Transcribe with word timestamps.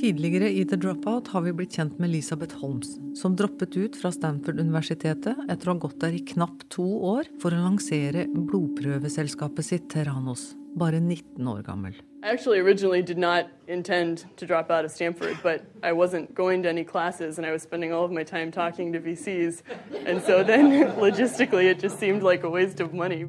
Tidligere 0.00 0.48
i 0.48 0.62
The 0.64 0.78
Dropout 0.80 1.26
har 1.28 1.42
vi 1.44 1.52
blitt 1.52 1.74
kjent 1.76 1.98
med 2.00 2.08
Elisabeth 2.08 2.56
Holmes, 2.56 2.94
som 3.20 3.34
droppet 3.36 3.74
ut 3.76 3.96
fra 4.00 4.08
Stanford-universitetet 4.08 5.42
etter 5.44 5.68
å 5.68 5.74
ha 5.74 5.80
gått 5.82 5.98
der 6.00 6.14
i 6.16 6.22
knapt 6.30 6.70
to 6.72 6.86
år 7.04 7.28
for 7.42 7.52
å 7.52 7.58
lansere 7.66 8.22
blodprøveselskapet 8.32 9.66
sitt 9.66 9.90
Terranos, 9.92 10.54
bare 10.72 11.02
19 11.04 11.50
år 11.52 11.60
gammel. 11.66 11.98
I 12.24 12.32
actually 12.32 12.64
originally 12.64 13.02
did 13.02 13.18
not 13.18 13.52
intend 13.68 14.24
to 14.40 14.46
drop 14.46 14.70
out 14.70 14.86
of 14.86 14.90
Stanford, 14.90 15.36
but 15.42 15.68
I 15.82 15.92
wasn't 15.92 16.34
going 16.34 16.62
to 16.62 16.70
any 16.70 16.84
classes 16.84 17.36
and 17.36 17.46
I 17.46 17.52
was 17.52 17.60
spending 17.60 17.92
all 17.92 18.06
of 18.06 18.10
my 18.10 18.24
time 18.24 18.50
talking 18.50 18.94
to 18.94 19.00
VCs. 19.00 19.60
And 20.06 20.22
so 20.22 20.42
then 20.42 20.96
logistically 20.96 21.68
it 21.68 21.78
just 21.78 21.98
seemed 21.98 22.22
like 22.22 22.42
a 22.42 22.48
waste 22.48 22.80
of 22.80 22.94
money. 22.94 23.26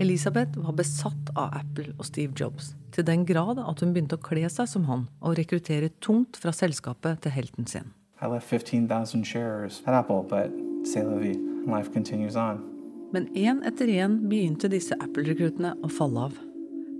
Elisabeth 0.00 0.56
var 0.56 0.72
besatt 0.72 1.30
av 1.36 1.50
Apple 1.52 1.92
og 1.98 2.06
Steve 2.08 2.32
Jobs, 2.32 2.70
til 2.88 3.04
den 3.04 3.26
grad 3.28 3.58
at 3.60 3.82
hun 3.84 3.90
begynte 3.92 4.16
å 4.16 4.22
kle 4.24 4.48
seg 4.48 4.68
som 4.70 4.86
han 4.88 5.02
og 5.20 5.36
rekruttere 5.36 5.90
tungt 6.00 6.38
fra 6.40 6.54
selskapet 6.56 7.20
til 7.20 7.34
helten 7.34 7.68
sin. 7.68 7.90
I 8.22 8.30
left 8.32 8.48
15,000 8.48 9.24
shares 9.28 9.82
at 9.84 9.92
Apple, 9.92 10.22
but 10.24 10.48
c'est 10.88 11.04
la 11.04 11.18
vie. 11.20 11.36
Life 11.66 11.92
continues 11.92 12.36
on. 12.36 12.64
Men 13.12 13.28
én 13.36 13.60
etter 13.68 13.92
én 13.92 14.16
begynte 14.30 14.72
disse 14.72 14.96
Apple-rekruttene 14.96 15.74
å 15.84 15.92
falle 15.92 16.30
av. 16.30 16.38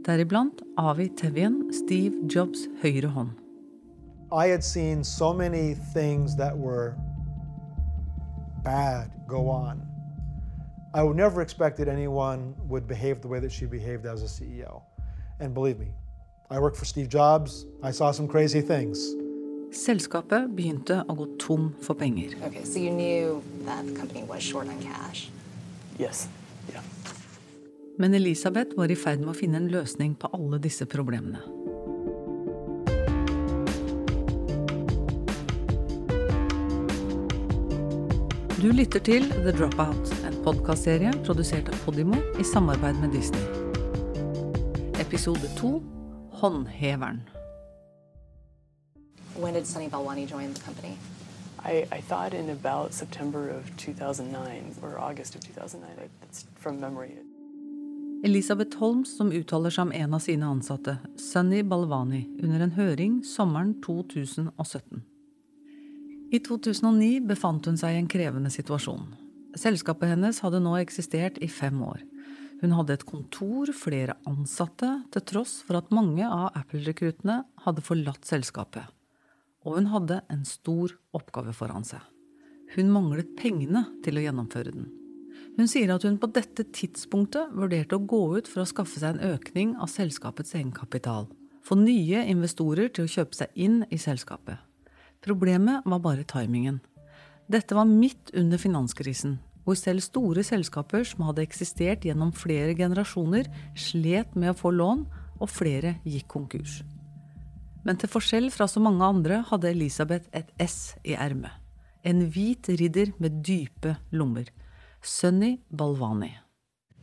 Deriblant 0.05 0.61
Avi 0.77 1.09
Tevjen, 1.09 1.71
Steve 1.73 2.29
Jobs' 2.29 2.69
høyre 2.83 3.09
hånd. 3.17 3.33
I 4.31 4.53
had 4.53 4.63
seen 4.63 5.03
so 5.05 5.33
many 5.33 5.75
things 5.95 6.37
that 6.37 6.53
were 6.53 6.95
bad 8.63 9.09
go 9.27 9.49
on. 9.49 9.90
I 10.93 11.05
would 11.05 11.17
never 11.17 11.41
expected 11.41 11.89
anyone 11.89 12.55
would 12.67 12.89
behave 12.89 13.21
the 13.21 13.29
way 13.29 13.39
that 13.39 13.53
she 13.53 13.65
behaved 13.65 14.07
as 14.07 14.23
a 14.23 14.27
CEO. 14.27 14.83
And 15.39 15.55
believe 15.55 15.79
me, 15.79 15.93
I 16.51 16.59
worked 16.59 16.77
for 16.77 16.85
Steve 16.85 17.09
Jobs. 17.09 17.65
I 17.81 17.93
saw 17.93 18.11
some 18.11 18.27
crazy 18.27 18.61
things. 18.61 19.15
Selskapet 19.71 20.51
begynte 20.51 21.05
å 21.07 21.15
gå 21.15 21.29
tom 21.39 21.69
for 21.79 21.95
penger. 21.95 22.35
Okay, 22.43 22.65
so 22.67 22.83
you 22.83 22.91
knew 22.91 23.39
that 23.63 23.87
the 23.87 23.95
company 23.95 24.25
was 24.27 24.43
short 24.43 24.67
on 24.67 24.83
cash. 24.83 25.31
Yes. 25.97 26.27
Yeah. 26.67 26.83
Men 27.97 28.15
Elisabeth 28.19 28.75
var 28.75 28.91
i 28.91 28.99
ferd 28.99 29.23
med 29.23 29.31
å 29.31 29.39
finne 29.39 29.63
en 29.63 29.71
løsning 29.71 30.19
på 30.19 30.27
alle 30.35 30.59
disse 30.59 30.91
problemene. 30.91 31.39
Du 38.61 38.73
lytter 38.73 39.01
til 39.01 39.23
The 39.25 39.53
Dropout, 39.57 40.11
en 40.29 40.35
podkastserie 40.45 41.15
produsert 41.25 41.71
av 41.73 41.79
Podimo 41.81 42.19
i 42.37 42.45
samarbeid 42.45 42.99
med 43.01 43.15
Disney. 43.17 43.41
Episode 45.01 45.49
to 45.57 45.71
Håndheveren. 46.43 47.23
When 49.39 49.55
did 49.55 49.67
Sunny 49.67 49.89
Balwani 49.89 50.27
join 50.27 50.53
the 50.55 50.61
company? 50.61 50.99
I, 51.65 51.87
I 51.99 52.03
thought 52.03 52.35
in 52.35 52.51
about 52.51 52.93
September 52.93 53.49
of 53.49 53.65
2009 53.77 54.75
or 54.83 54.99
August 54.99 55.35
of 55.35 55.41
2009. 55.41 56.11
That's 56.21 56.45
from 56.59 56.81
memory. 56.81 57.17
Elisabeth 58.25 58.77
Holmes 58.77 59.17
som 59.17 59.33
uttaler 59.33 59.71
seg 59.71 59.89
om 59.89 59.93
en 59.93 60.15
av 60.15 60.21
sine 60.21 60.47
ansatte, 60.47 60.99
Sunny 61.17 61.63
Balwani, 61.63 62.27
under 62.43 62.61
en 62.61 62.77
høring 62.77 63.23
sommeren 63.25 63.79
2017. 63.81 65.01
I 66.31 66.39
2009 66.39 67.25
befant 67.27 67.67
hun 67.67 67.79
seg 67.79 67.97
i 67.97 67.99
en 67.99 68.09
krevende 68.11 68.53
situasjon. 68.55 69.09
Selskapet 69.59 70.13
hennes 70.13 70.39
hadde 70.45 70.61
nå 70.63 70.77
eksistert 70.79 71.41
i 71.43 71.49
fem 71.51 71.81
år. 71.83 72.05
Hun 72.61 72.77
hadde 72.77 72.95
et 72.95 73.07
kontor, 73.09 73.73
flere 73.75 74.15
ansatte, 74.29 74.93
til 75.11 75.25
tross 75.27 75.57
for 75.67 75.81
at 75.81 75.91
mange 75.91 76.23
av 76.23 76.53
Apple-rekruttene 76.61 77.41
hadde 77.65 77.83
forlatt 77.83 78.31
selskapet. 78.31 78.87
Og 79.67 79.81
hun 79.81 79.91
hadde 79.91 80.21
en 80.31 80.47
stor 80.47 80.95
oppgave 81.17 81.57
foran 81.57 81.89
seg. 81.89 82.05
Hun 82.77 82.95
manglet 82.95 83.35
pengene 83.35 83.89
til 84.05 84.21
å 84.21 84.25
gjennomføre 84.29 84.77
den. 84.77 84.87
Hun 85.59 85.67
sier 85.67 85.91
at 85.91 86.07
hun 86.07 86.21
på 86.23 86.31
dette 86.31 86.69
tidspunktet 86.71 87.51
vurderte 87.59 87.99
å 87.99 88.07
gå 88.07 88.23
ut 88.39 88.47
for 88.47 88.63
å 88.63 88.71
skaffe 88.71 89.03
seg 89.03 89.17
en 89.17 89.35
økning 89.35 89.75
av 89.83 89.91
selskapets 89.91 90.55
egenkapital. 90.55 91.27
Få 91.67 91.75
nye 91.81 92.23
investorer 92.31 92.93
til 92.95 93.09
å 93.09 93.15
kjøpe 93.19 93.43
seg 93.43 93.57
inn 93.59 93.83
i 93.91 93.99
selskapet. 93.99 94.70
Problemet 95.21 95.85
var 95.85 96.01
bare 96.01 96.25
timingen. 96.25 96.81
Dette 97.51 97.75
var 97.75 97.85
midt 97.85 98.31
under 98.35 98.59
finanskrisen, 98.59 99.39
hvor 99.65 99.77
selv 99.77 100.01
store 100.01 100.45
selskaper 100.47 101.05
som 101.05 101.27
hadde 101.29 101.43
eksistert 101.45 102.07
gjennom 102.07 102.33
flere 102.33 102.73
generasjoner, 102.79 103.45
slet 103.77 104.33
med 104.35 104.55
å 104.55 104.57
få 104.57 104.73
lån, 104.73 105.05
og 105.41 105.49
flere 105.49 105.95
gikk 106.05 106.29
konkurs. 106.29 106.83
Men 107.85 107.97
til 107.97 108.09
forskjell 108.13 108.51
fra 108.53 108.67
så 108.69 108.81
mange 108.81 109.05
andre 109.05 109.43
hadde 109.49 109.71
Elisabeth 109.71 110.29
et 110.37 110.49
S 110.61 110.97
i 111.05 111.15
ermet. 111.17 111.53
En 112.05 112.27
hvit 112.33 112.69
ridder 112.81 113.13
med 113.19 113.43
dype 113.45 113.97
lommer. 114.13 114.49
Sunny 115.03 115.59
Balvani. 115.69 116.33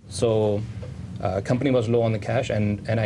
So, 0.09 0.61
uh, 1.21 1.41
company 1.41 1.71
was 1.71 1.89
low 1.89 2.01
on 2.01 2.13
the 2.13 2.19
cash, 2.19 2.49
and, 2.49 2.79
and 2.87 2.99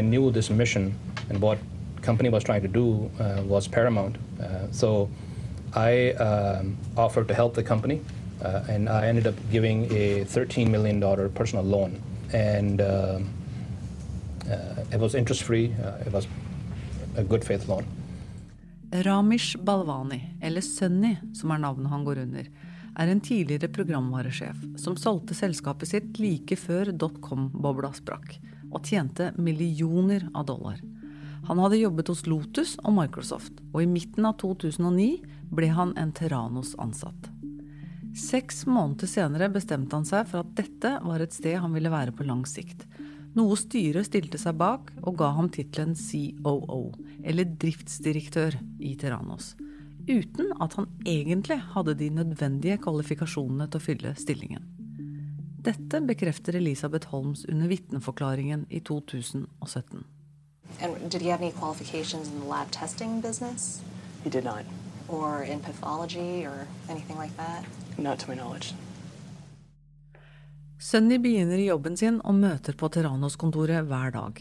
company 2.01 2.29
was 2.29 2.43
trying 2.43 2.61
to 2.61 2.67
do 2.67 3.09
uh, 3.19 3.41
was 3.43 3.67
paramount. 3.67 4.17
Uh, 4.39 4.71
so, 4.71 5.09
I 5.73 6.11
um, 6.13 6.77
offered 6.97 7.27
to 7.29 7.33
help 7.33 7.53
the 7.53 7.63
company, 7.63 8.01
uh, 8.43 8.63
and 8.67 8.89
I 8.89 9.07
ended 9.07 9.27
up 9.27 9.35
giving 9.51 9.91
a 9.91 10.25
13 10.25 10.69
million 10.69 10.99
dollar 10.99 11.29
personal 11.29 11.63
loan, 11.63 12.01
and 12.33 12.81
um, 12.81 13.29
it 14.91 14.99
was 14.99 15.15
interest 15.15 15.43
free. 15.43 15.73
It 16.05 16.11
was 16.11 16.27
a 17.15 17.23
good 17.23 17.45
faith 17.45 17.67
loan. 17.67 17.85
Ramish 18.91 19.55
Balvani, 19.57 20.37
eller 20.41 20.61
Sunny 20.61 21.15
som 21.33 21.51
er 21.51 21.57
navnet 21.63 21.91
han 21.91 22.03
går 22.03 22.19
under, 22.25 22.47
er 22.99 23.07
en 23.07 23.21
tidligere 23.23 23.71
programvaresjef 23.71 24.57
som 24.77 24.97
solgte 24.99 25.35
selskapet 25.37 25.87
sitt 25.87 26.19
like 26.19 26.57
før 26.59 26.91
dotcom-bobla 26.91 27.93
sprakk, 27.95 28.35
og 28.71 28.83
tjente 28.83 29.31
millioner 29.39 30.27
av 30.35 30.49
dollar. 30.51 30.81
Han 31.47 31.61
hadde 31.63 31.81
jobbet 31.81 32.11
hos 32.11 32.25
Lotus 32.29 32.75
og 32.83 32.95
Microsoft, 32.97 33.61
og 33.73 33.83
i 33.83 33.89
midten 33.89 34.27
av 34.29 34.37
2009 34.41 35.07
ble 35.51 35.71
han 35.75 35.95
en 35.99 36.13
Terranos-ansatt. 36.15 37.31
Seks 38.17 38.65
måneder 38.67 39.07
senere 39.07 39.49
bestemte 39.51 39.95
han 39.95 40.07
seg 40.07 40.27
for 40.29 40.43
at 40.43 40.53
dette 40.57 40.97
var 41.05 41.23
et 41.23 41.33
sted 41.35 41.57
han 41.63 41.73
ville 41.75 41.91
være 41.91 42.13
på 42.15 42.27
lang 42.27 42.43
sikt. 42.49 42.85
Noe 43.35 43.55
styret 43.55 44.09
stilte 44.09 44.39
seg 44.39 44.57
bak 44.59 44.91
og 45.01 45.15
ga 45.19 45.31
ham 45.37 45.47
tittelen 45.51 45.95
COO, 45.95 46.91
eller 47.23 47.53
driftsdirektør, 47.61 48.59
i 48.83 48.97
Terranos 48.99 49.53
uten 50.07 50.51
at 50.61 50.73
han 50.73 50.87
egentlig 51.05 51.59
hadde 51.73 51.95
de 51.99 52.09
nødvendige 52.13 52.79
kvalifikasjonene 52.81 53.67
til 53.69 53.81
å 53.81 53.85
fylle 53.85 54.13
stillingen. 54.19 54.63
Dette 55.61 56.01
bekrefter 56.05 56.57
Elisabeth 56.57 57.11
Holmes 57.11 57.43
under 57.49 57.69
vitneforklaringen 57.69 58.65
i 58.69 58.81
2017. 58.81 60.01
And 60.79 61.09
did 61.09 61.21
he 61.21 61.29
have 61.29 61.41
any 61.41 61.51
qualifications 61.51 62.27
in 62.27 62.39
the 62.39 62.45
lab 62.45 62.71
testing 62.71 63.21
business? 63.21 63.81
He 64.23 64.29
did 64.29 64.43
not. 64.43 64.63
Or 65.07 65.43
in 65.43 65.59
pathology 65.59 66.45
or 66.45 66.67
anything 66.89 67.17
like 67.17 67.35
that? 67.37 67.65
Not 67.97 68.19
to 68.19 68.29
my 68.29 68.35
knowledge. 68.35 68.73
Sunny 70.79 71.17
begynner 71.17 71.59
i 71.61 71.67
jobben 71.67 71.97
sin 71.97 72.21
og 72.25 72.39
møter 72.41 72.73
på 72.73 72.87
Terranos-kontoret 72.89 73.85
hver 73.85 74.15
dag. 74.15 74.39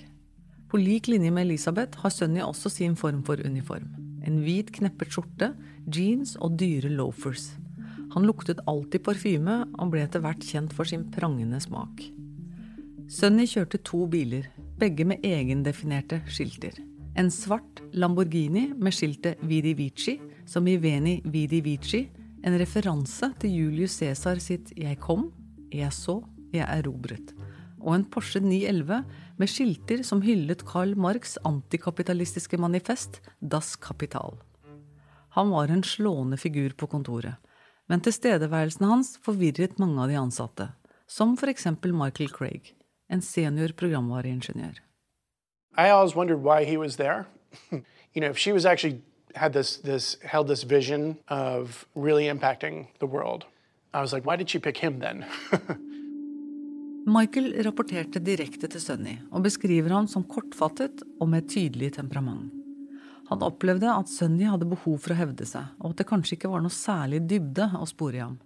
På 0.70 0.78
lik 0.80 1.08
linje 1.10 1.30
med 1.30 1.48
Elisabeth 1.48 1.98
har 2.00 2.10
Sunny 2.10 2.40
også 2.40 2.70
sin 2.70 2.96
form 2.96 3.20
for 3.26 3.36
uniform. 3.44 3.90
En 4.24 4.38
hvit, 4.44 4.70
kneppet 4.72 5.12
skjorte, 5.12 5.50
jeans 5.84 6.36
og 6.40 6.56
dyre 6.60 6.88
loafers. 6.88 7.50
Han 8.14 8.24
luktet 8.24 8.62
alltid 8.66 9.04
parfyme 9.04 9.58
og 9.76 9.92
ble 9.92 10.06
etter 10.06 10.22
hvert 10.24 10.40
kjent 10.46 10.72
for 10.74 10.88
sin 10.88 11.04
prangende 11.12 11.60
smak. 11.60 12.00
Sunny 13.10 13.44
kjørte 13.50 13.82
to 13.84 14.06
biler, 14.10 14.48
begge 14.80 15.04
med 15.04 15.24
egendefinerte 15.26 16.22
skilter. 16.30 16.78
En 17.18 17.28
svart 17.30 17.82
Lamborghini 17.92 18.70
med 18.72 18.94
skiltet 18.96 19.40
Vidi 19.44 19.74
Vici, 19.76 20.14
som 20.48 20.68
i 20.68 20.78
Veni 20.80 21.18
Vidi 21.24 21.60
Vici, 21.60 22.06
en 22.44 22.56
referanse 22.58 23.28
til 23.42 23.52
Julius 23.58 23.98
Cæsar 23.98 24.40
sitt 24.40 24.72
'Jeg 24.76 24.98
kom, 24.98 25.32
jeg 25.72 25.92
så, 25.92 26.22
jeg 26.52 26.64
erobret', 26.64 27.34
og 27.80 27.94
en 27.94 28.04
Porsche 28.04 28.40
911 28.40 29.04
med 29.38 29.48
skilter 29.48 30.02
som 30.02 30.22
hyllet 30.22 30.64
Karl 30.64 30.94
Marx' 30.94 31.36
antikapitalistiske 31.44 32.56
manifest 32.56 33.20
Das 33.42 33.76
Kapital. 33.76 34.38
Han 35.36 35.50
var 35.50 35.68
en 35.68 35.82
slående 35.82 36.38
figur 36.38 36.70
på 36.76 36.86
kontoret, 36.86 37.36
men 37.88 38.00
tilstedeværelsen 38.00 38.86
hans 38.86 39.18
forvirret 39.22 39.78
mange 39.78 40.00
av 40.00 40.08
de 40.08 40.16
ansatte, 40.16 40.72
som 41.06 41.36
eksempel 41.36 41.92
Michael 41.92 42.30
Craig, 42.30 42.79
en 43.10 43.22
senior 43.22 43.72
programvareingeniør. 43.72 44.80
I 45.76 45.88
always 45.90 46.14
wondered 46.16 46.42
why 46.42 46.64
he 46.64 46.76
was 46.76 46.96
there. 46.96 47.26
you 48.14 48.20
know, 48.20 48.30
if 48.30 48.38
she 48.38 48.52
was 48.52 48.64
actually 48.64 49.02
had 49.34 49.52
this 49.52 49.76
this 49.76 50.16
held 50.22 50.48
this 50.48 50.64
vision 50.64 51.18
of 51.28 51.86
really 51.94 52.26
impacting 52.28 52.86
the 52.98 53.06
world, 53.06 53.44
I 53.94 54.00
was 54.00 54.12
like, 54.12 54.26
why 54.26 54.36
did 54.36 54.50
she 54.50 54.58
pick 54.58 54.78
him 54.78 55.00
then? 55.00 55.24
Michael 57.06 57.54
rapporterte 57.64 58.20
direkte 58.20 58.68
til 58.68 58.80
Sunny 58.80 59.16
og 59.32 59.42
beskriver 59.42 59.94
ham 59.94 60.06
som 60.08 60.24
kortfattet 60.24 61.02
og 61.20 61.28
med 61.28 61.48
tydelig 61.48 61.94
temperament. 61.96 62.52
Han 63.30 63.42
opplevde 63.46 63.88
at 63.88 64.10
Sunny 64.10 64.44
hadde 64.50 64.66
behov 64.68 64.98
for 64.98 65.14
å 65.14 65.18
hevde 65.20 65.46
seg, 65.46 65.70
og 65.78 65.92
at 65.92 66.00
det 66.00 66.06
kanskje 66.10 66.34
ikke 66.36 66.50
var 66.50 66.64
noe 66.64 66.74
særlig 66.74 67.22
dybde 67.30 67.68
å 67.78 67.86
spore 67.86 68.18
i 68.18 68.22
ham. 68.24 68.36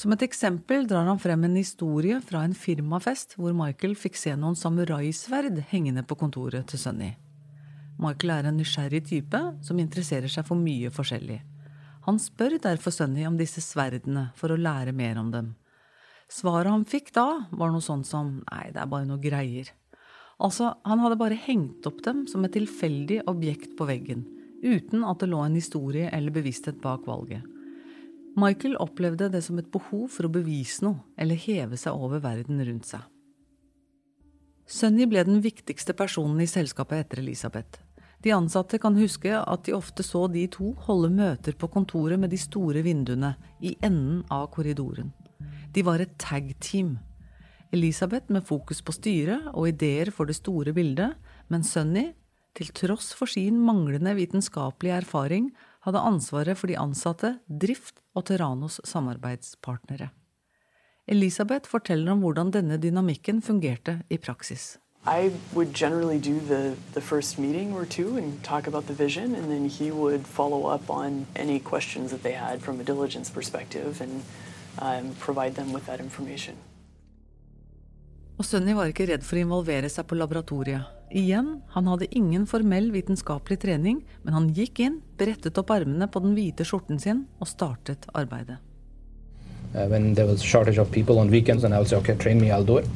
Som 0.00 0.14
et 0.14 0.22
eksempel 0.24 0.86
drar 0.88 1.04
han 1.04 1.18
frem 1.20 1.42
en 1.44 1.58
historie 1.58 2.22
fra 2.24 2.40
en 2.46 2.54
firmafest 2.56 3.34
hvor 3.36 3.52
Michael 3.52 3.92
fikk 4.00 4.14
se 4.16 4.32
noen 4.32 4.56
samuraisverd 4.56 5.58
hengende 5.74 6.06
på 6.08 6.16
kontoret 6.22 6.70
til 6.70 6.80
Sunny. 6.80 7.10
Michael 8.00 8.32
er 8.32 8.48
en 8.48 8.56
nysgjerrig 8.56 9.02
type 9.10 9.40
som 9.66 9.82
interesserer 9.82 10.32
seg 10.32 10.48
for 10.48 10.56
mye 10.56 10.88
forskjellig. 10.94 11.36
Han 12.08 12.22
spør 12.22 12.56
derfor 12.64 12.96
Sunny 12.96 13.26
om 13.28 13.36
disse 13.36 13.60
sverdene 13.60 14.30
for 14.40 14.54
å 14.54 14.56
lære 14.56 14.96
mer 14.96 15.20
om 15.20 15.28
dem. 15.34 15.52
Svaret 16.32 16.72
han 16.72 16.88
fikk 16.88 17.12
da, 17.12 17.26
var 17.52 17.68
noe 17.68 17.84
sånt 17.84 18.08
som 18.08 18.38
nei, 18.46 18.70
det 18.72 18.80
er 18.80 18.88
bare 18.88 19.04
noe 19.04 19.20
greier. 19.20 19.68
Altså, 20.40 20.72
han 20.88 21.04
hadde 21.04 21.20
bare 21.20 21.36
hengt 21.44 21.84
opp 21.84 22.00
dem 22.08 22.24
som 22.30 22.48
et 22.48 22.56
tilfeldig 22.56 23.26
objekt 23.28 23.76
på 23.76 23.84
veggen, 23.90 24.24
uten 24.64 25.04
at 25.04 25.20
det 25.20 25.28
lå 25.28 25.44
en 25.44 25.60
historie 25.60 26.08
eller 26.08 26.32
bevissthet 26.32 26.80
bak 26.80 27.04
valget. 27.04 27.44
Michael 28.38 28.76
opplevde 28.78 29.30
det 29.32 29.42
som 29.42 29.58
et 29.58 29.70
behov 29.72 30.06
for 30.14 30.26
å 30.26 30.32
bevise 30.32 30.84
noe 30.86 31.02
eller 31.18 31.38
heve 31.40 31.78
seg 31.80 31.96
over 31.96 32.22
verden 32.22 32.62
rundt 32.66 32.86
seg. 32.92 33.02
Sunny 34.70 35.08
ble 35.10 35.24
den 35.26 35.40
viktigste 35.42 35.96
personen 35.98 36.38
i 36.44 36.50
selskapet 36.50 37.06
etter 37.06 37.24
Elisabeth. 37.24 37.80
De 38.22 38.30
ansatte 38.36 38.78
kan 38.78 38.94
huske 39.00 39.32
at 39.34 39.64
de 39.66 39.74
ofte 39.74 40.04
så 40.06 40.26
de 40.30 40.44
to 40.52 40.74
holde 40.86 41.10
møter 41.10 41.56
på 41.58 41.70
kontoret 41.72 42.20
med 42.20 42.30
de 42.30 42.38
store 42.38 42.84
vinduene 42.86 43.32
i 43.64 43.74
enden 43.82 44.22
av 44.30 44.46
korridoren. 44.54 45.10
De 45.74 45.82
var 45.86 46.02
et 46.02 46.14
tag-team 46.20 46.98
Elisabeth 47.72 48.32
med 48.34 48.46
fokus 48.46 48.80
på 48.82 48.92
styret 48.94 49.50
og 49.54 49.68
ideer 49.70 50.10
for 50.14 50.26
det 50.26 50.36
store 50.40 50.74
bildet, 50.74 51.14
men 51.48 51.62
Sunny, 51.62 52.10
til 52.58 52.72
tross 52.74 53.12
for 53.14 53.30
sin 53.30 53.60
manglende 53.62 54.16
vitenskapelige 54.18 54.96
erfaring, 55.04 55.52
hadde 55.86 56.02
ansvaret 56.04 56.58
for 56.58 56.70
de 56.70 56.78
ansatte, 56.78 57.38
drift 57.48 58.00
og 58.14 58.26
Terranos 58.28 58.80
samarbeidspartnere. 58.84 60.10
Elisabeth 61.10 61.68
forteller 61.68 62.12
om 62.12 62.22
hvordan 62.22 62.52
denne 62.54 62.78
dynamikken 62.78 63.40
fungerte 63.42 64.00
i 64.10 64.18
praksis. 64.18 64.76
I 65.06 65.32
would 65.54 65.72
generally 65.72 66.18
do 66.18 66.38
the, 66.40 66.76
the 66.92 67.00
first 67.00 67.38
meeting 67.38 67.72
or 67.72 67.86
two 67.86 68.18
and 68.18 68.42
talk 68.44 68.66
about 68.66 68.86
the 68.86 68.92
vision, 68.92 69.34
and 69.34 69.50
then 69.50 69.68
he 69.68 69.90
would 69.90 70.26
follow 70.26 70.66
up 70.66 70.90
on 70.90 71.26
any 71.34 71.58
questions 71.58 72.10
that 72.10 72.22
they 72.22 72.32
had 72.32 72.60
from 72.60 72.80
a 72.80 72.84
diligence 72.84 73.30
perspective 73.30 74.00
and 74.02 74.22
um, 74.78 75.14
provide 75.18 75.54
them 75.54 75.72
with 75.72 75.86
that 75.86 76.00
information. 76.00 76.54
Og 78.38 78.44
Sunny 78.44 78.72
var 78.72 78.88
ikke 78.88 79.04
redd 79.08 79.24
for 79.24 79.36
å 79.36 79.44
involvere 79.44 79.88
seg 79.92 80.06
på 80.08 80.16
laboratoriet. 80.16 80.99
Igjen, 81.10 81.62
han 81.68 81.86
hadde 81.90 82.06
ingen 82.14 82.46
formell 82.46 82.92
vitenskapelig 82.94 83.60
trening, 83.64 84.04
men 84.22 84.34
han 84.34 84.48
gikk 84.54 84.78
inn, 84.84 85.00
brettet 85.18 85.58
opp 85.58 85.70
armene 85.74 86.06
på 86.06 86.22
den 86.22 86.36
hvite 86.36 86.62
skjorten 86.66 87.00
sin 87.02 87.24
og 87.42 87.50
startet 87.50 88.06
arbeidet. 88.14 88.60
Uh, 89.74 89.86
when 89.90 90.14
there 90.14 90.26
was 90.26 90.42
shortage 90.42 90.78
of 90.78 90.90
people 90.90 91.18
on 91.18 91.30
weekends, 91.30 91.64
and 91.64 91.74
I 91.74 91.78
would 91.78 91.88
say, 91.88 91.96
okay, 91.98 92.14
train 92.16 92.40
me, 92.40 92.50
I'll 92.50 92.64
do 92.64 92.78
it. 92.78 92.86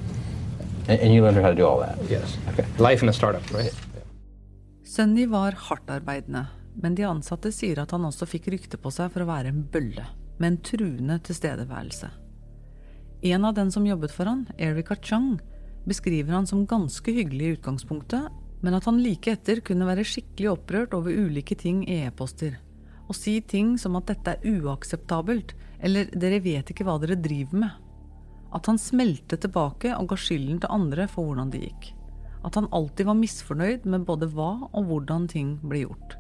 And, 0.89 1.01
and 1.01 1.15
you 1.15 1.23
learned 1.23 1.39
how 1.43 1.51
to 1.51 1.57
do 1.57 1.67
all 1.67 1.81
that? 1.81 1.99
Yes. 2.09 2.39
Okay. 2.53 2.65
Life 2.79 3.03
in 3.03 3.09
a 3.09 3.13
startup, 3.13 3.43
right? 3.51 3.75
Sunny 4.85 5.27
var 5.27 5.53
hardtarbeidende, 5.53 6.47
men 6.75 6.95
de 6.95 7.03
ansatte 7.03 7.51
sier 7.53 7.81
at 7.83 7.91
han 7.91 8.05
også 8.07 8.29
fikk 8.31 8.47
rykte 8.55 8.79
på 8.79 8.93
seg 8.95 9.11
for 9.11 9.25
å 9.25 9.31
være 9.31 9.51
en 9.51 9.65
bølle, 9.67 10.07
med 10.39 10.53
en 10.53 10.61
truende 10.63 11.19
tilstedeværelse. 11.27 12.11
En 13.25 13.45
av 13.49 13.55
den 13.57 13.73
som 13.75 13.87
jobbet 13.87 14.15
for 14.15 14.31
han, 14.31 14.45
Erica 14.59 14.95
Chung, 15.03 15.41
beskriver 15.89 16.33
han 16.33 16.47
som 16.47 16.67
ganske 16.67 17.13
hyggelig 17.13 17.47
i 17.47 17.57
utgangspunktet, 17.59 18.29
men 18.65 18.77
at 18.77 18.87
han 18.89 19.03
like 19.03 19.33
etter 19.35 19.61
kunne 19.65 19.87
være 19.89 20.07
skikkelig 20.09 20.55
opprørt 20.55 20.95
over 20.97 21.13
ulike 21.13 21.57
ting 21.59 21.83
i 21.85 22.01
e-poster. 22.07 22.57
Og 23.05 23.17
si 23.19 23.37
ting 23.45 23.75
som 23.81 23.99
at 23.99 24.09
dette 24.09 24.37
er 24.39 24.61
uakseptabelt, 24.63 25.53
eller 25.85 26.09
dere 26.17 26.41
vet 26.45 26.73
ikke 26.73 26.87
hva 26.89 26.97
dere 27.03 27.19
driver 27.21 27.61
med. 27.67 27.75
At 28.57 28.71
han 28.71 28.81
smelte 28.81 29.37
tilbake 29.41 29.93
og 29.99 30.09
ga 30.13 30.19
skylden 30.21 30.63
til 30.63 30.73
andre 30.73 31.09
for 31.11 31.29
hvordan 31.29 31.53
det 31.53 31.67
gikk. 31.67 31.91
At 32.45 32.57
han 32.57 32.71
alltid 32.73 33.09
var 33.09 33.19
misfornøyd 33.21 33.85
med 33.89 34.07
både 34.09 34.31
hva 34.33 34.53
og 34.71 34.89
hvordan 34.89 35.29
ting 35.29 35.57
ble 35.65 35.85
gjort. 35.85 36.17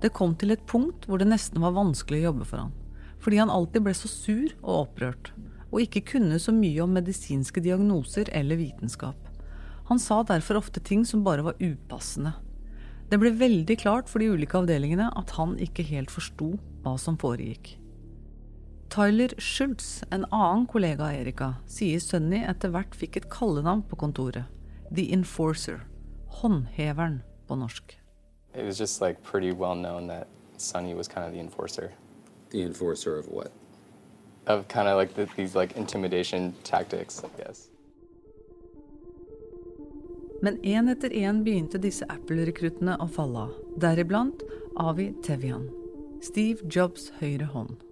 Det 0.00 0.14
kom 0.14 0.36
til 0.38 0.54
et 0.54 0.64
punkt 0.70 1.08
hvor 1.08 1.20
det 1.20 1.28
nesten 1.28 1.60
var 1.60 1.76
vanskelig 1.76 2.22
å 2.22 2.28
jobbe 2.30 2.48
for 2.48 2.62
han, 2.62 2.74
fordi 3.20 3.40
han 3.42 3.52
alltid 3.52 3.84
ble 3.84 3.96
så 3.98 4.08
sur 4.08 4.52
og 4.62 4.84
opprørt 4.86 5.32
og 5.70 5.82
ikke 5.84 6.04
kunne 6.14 6.38
så 6.40 6.52
mye 6.54 6.82
om 6.84 6.94
medisinske 6.96 7.62
diagnoser 7.64 8.30
eller 8.36 8.60
vitenskap. 8.60 9.16
Han 9.88 10.00
sa 10.00 10.22
derfor 10.22 10.60
ofte 10.60 10.80
ting 10.84 11.04
som 11.08 11.24
bare 11.24 11.44
var 11.46 11.60
upassende. 11.60 12.34
Det 13.08 13.16
ble 13.20 13.32
veldig 13.40 13.78
klart 13.80 14.08
for 14.08 14.20
de 14.20 14.28
ulike 14.28 14.58
avdelingene 14.58 15.08
at 15.16 15.32
han 15.38 15.56
ikke 15.64 15.86
helt 15.88 16.12
forsto 16.12 16.54
hva 16.84 16.96
som 17.00 17.16
foregikk. 17.20 17.78
Tyler 18.92 19.32
Schultz, 19.40 20.02
en 20.10 20.24
annen 20.32 20.66
kollega 20.68 21.08
av 21.08 21.16
Erika, 21.20 21.48
sier 21.68 22.00
Sunny 22.00 22.40
etter 22.48 22.72
hvert 22.72 22.96
fikk 22.96 23.18
et 23.20 23.28
kallenavn 23.32 23.82
på 23.88 23.96
kontoret. 24.00 24.48
The 24.92 25.10
Enforcer. 25.12 25.82
Håndheveren 26.40 27.22
på 27.48 27.56
norsk. 27.56 27.96
It 28.54 28.64
was 28.64 28.80
just 28.80 29.02
like 29.02 29.22
pretty 29.22 29.52
well 29.52 29.76
known 29.76 30.08
that 30.08 30.28
Sunny 30.56 30.94
was 30.94 31.08
kind 31.08 31.26
of 31.26 31.32
the 31.32 31.40
enforcer. 31.40 31.92
The 32.50 32.62
enforcer 32.62 33.18
of 33.18 33.28
what? 33.28 33.52
Of 34.48 34.66
kind 34.68 34.88
of 34.88 34.96
like 34.96 35.14
the, 35.14 35.28
these 35.36 35.54
like 35.54 35.76
intimidation 35.76 36.54
tactics, 36.64 37.22
I 37.24 37.28
guess. 37.42 37.68
Men 40.40 40.58
én 40.62 40.88
etter 40.88 41.10
én 41.10 41.42
begynte 41.42 41.78
disse 41.78 42.06
Apple-rekruttene 42.06 42.94
å 43.02 43.08
falle 43.10 43.40
av, 43.48 43.54
deriblant 43.76 44.44
Avi 44.76 45.10
Tevian, 45.26 45.64
Steve 46.22 46.62
Jobs' 46.62 47.10
høyre 47.18 47.48
hånd. 47.50 47.82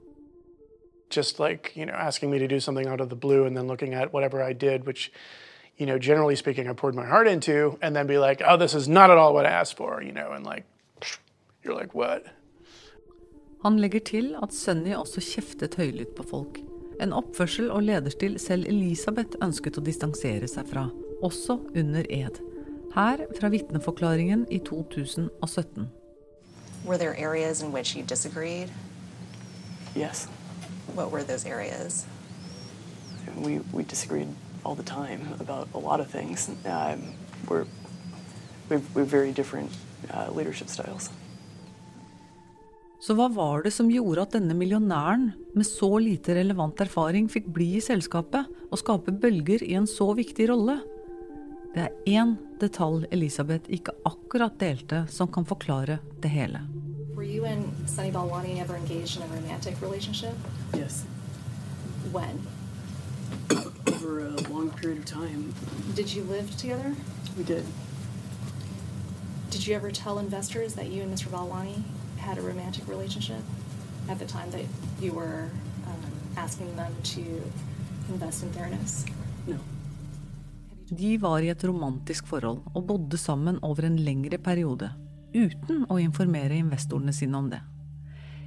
Just 1.10 1.40
like, 1.40 1.72
you 1.74 1.84
know, 1.86 1.94
asking 1.94 2.30
me 2.30 2.38
to 2.38 2.46
do 2.46 2.60
something 2.60 2.86
out 2.86 3.00
of 3.00 3.08
the 3.08 3.16
blue 3.16 3.46
and 3.46 3.56
then 3.56 3.66
looking 3.66 3.94
at 3.94 4.12
whatever 4.12 4.42
I 4.42 4.52
did, 4.52 4.86
which, 4.86 5.10
you 5.76 5.86
know, 5.86 5.98
generally 5.98 6.36
speaking, 6.36 6.68
I 6.68 6.72
poured 6.72 6.94
my 6.94 7.06
heart 7.06 7.26
into, 7.26 7.78
and 7.82 7.96
then 7.96 8.06
be 8.06 8.18
like, 8.18 8.40
oh, 8.46 8.56
this 8.56 8.74
is 8.74 8.86
not 8.88 9.10
at 9.10 9.18
all 9.18 9.34
what 9.34 9.46
I 9.46 9.50
asked 9.50 9.76
for, 9.76 10.00
you 10.00 10.12
know, 10.12 10.30
and 10.30 10.46
like, 10.46 10.64
you're 11.64 11.74
like, 11.74 11.94
what? 11.94 12.26
Han 13.66 13.80
legger 13.82 13.98
til 14.06 14.28
at 14.38 14.52
Sunny 14.54 14.92
også 14.94 15.18
kjeftet 15.26 15.74
høylytt 15.74 16.12
på 16.14 16.22
folk. 16.22 16.60
En 17.02 17.10
oppførsel 17.10 17.72
og 17.74 17.82
lederstil 17.82 18.36
selv 18.38 18.68
Elisabeth 18.70 19.40
ønsket 19.42 19.80
å 19.80 19.82
distansere 19.82 20.46
seg 20.46 20.68
fra, 20.70 20.84
også 21.18 21.56
under 21.74 22.06
ed. 22.14 22.38
Her 22.94 23.24
fra 23.34 23.50
vitneforklaringen 23.50 24.44
i 24.54 24.60
2017. 24.70 25.90
Were 26.84 26.96
there 26.96 27.18
areas 27.18 27.60
in 27.60 27.72
which 27.72 27.96
you 27.96 28.04
disagreed? 28.06 28.70
Yes. 29.96 30.28
What 30.94 31.10
were 31.10 31.24
those 31.24 31.44
areas? 31.44 32.06
We, 33.34 33.58
we 33.72 33.82
disagreed 33.82 34.28
all 34.62 34.76
the 34.76 34.86
time 34.86 35.26
about 35.40 35.66
a 35.74 35.78
lot 35.78 35.98
of 35.98 36.06
things. 36.06 36.48
Um, 36.64 37.14
we're, 37.48 37.66
we've, 38.68 38.86
we're 38.94 39.10
very 39.18 39.32
different 39.32 39.72
uh, 40.14 40.30
leadership 40.30 40.68
styles. 40.68 41.10
Så 43.06 43.14
hva 43.14 43.28
var 43.30 43.60
det 43.62 43.70
som 43.70 43.86
gjorde 43.86 44.24
at 44.24 44.32
denne 44.34 44.54
millionæren 44.58 45.28
med 45.54 45.66
så 45.68 45.86
lite 46.02 46.34
relevant 46.34 46.80
erfaring 46.82 47.28
fikk 47.30 47.44
bli 47.54 47.76
i 47.78 47.82
selskapet 47.84 48.48
og 48.66 48.80
skape 48.80 49.12
bølger 49.22 49.62
i 49.62 49.76
en 49.78 49.86
så 49.86 50.08
viktig 50.18 50.48
rolle? 50.50 50.80
Det 51.70 51.84
er 51.84 51.92
én 52.18 52.32
detalj 52.58 53.04
Elisabeth 53.14 53.70
ikke 53.70 53.94
akkurat 54.10 54.58
delte, 54.58 55.04
som 55.06 55.30
kan 55.30 55.46
forklare 55.46 56.00
det 56.24 56.32
hele. 56.34 56.64
Were 57.14 57.22
you 57.22 57.44
and 57.46 57.70
Sunny 57.86 58.10
Balwani 58.10 58.58
ever 58.58 58.74
engaged 58.74 59.18
in 59.18 59.22
a 59.22 59.30
romantic 59.36 59.80
relationship? 59.80 60.34
Yes. 60.74 61.04
When? 62.10 62.42
Over 63.94 64.26
a 64.26 64.50
long 64.50 64.70
period 64.70 64.98
of 64.98 65.04
time. 65.06 65.54
Did 65.94 66.12
you 66.12 66.24
live 66.24 66.50
together? 66.56 66.96
We 67.38 67.44
did. 67.44 67.64
Did 69.52 69.64
you 69.64 69.76
ever 69.76 69.92
tell 69.92 70.18
investors 70.18 70.74
that 70.74 70.88
you 70.88 71.04
and 71.04 71.14
Mr. 71.14 71.30
Balwani 71.30 71.84
had 72.26 72.38
a 72.38 72.42
romantic 72.42 72.88
relationship 72.88 73.42
at 74.08 74.18
the 74.18 74.26
time 74.26 74.50
that 74.50 74.64
you 75.00 75.12
were 75.12 75.48
um, 75.86 76.12
asking 76.36 76.74
them 76.76 76.92
to 77.02 77.22
invest 78.08 78.42
in 78.42 78.50
Theranos? 78.50 79.06
No. 79.46 79.58
De 80.88 81.18
var 81.18 81.42
i 81.42 81.48
et 81.48 81.64
romantisk 81.64 82.26
forhold 82.26 82.60
og 82.74 82.86
bodde 82.86 83.18
sammen 83.18 83.58
over 83.62 83.86
en 83.86 83.96
lengre 83.96 84.38
periode, 84.38 84.90
uten 85.34 85.84
å 85.90 85.98
informere 86.02 86.58
investorene 86.58 87.14
sine 87.14 87.38
om 87.38 87.50
det. 87.50 87.62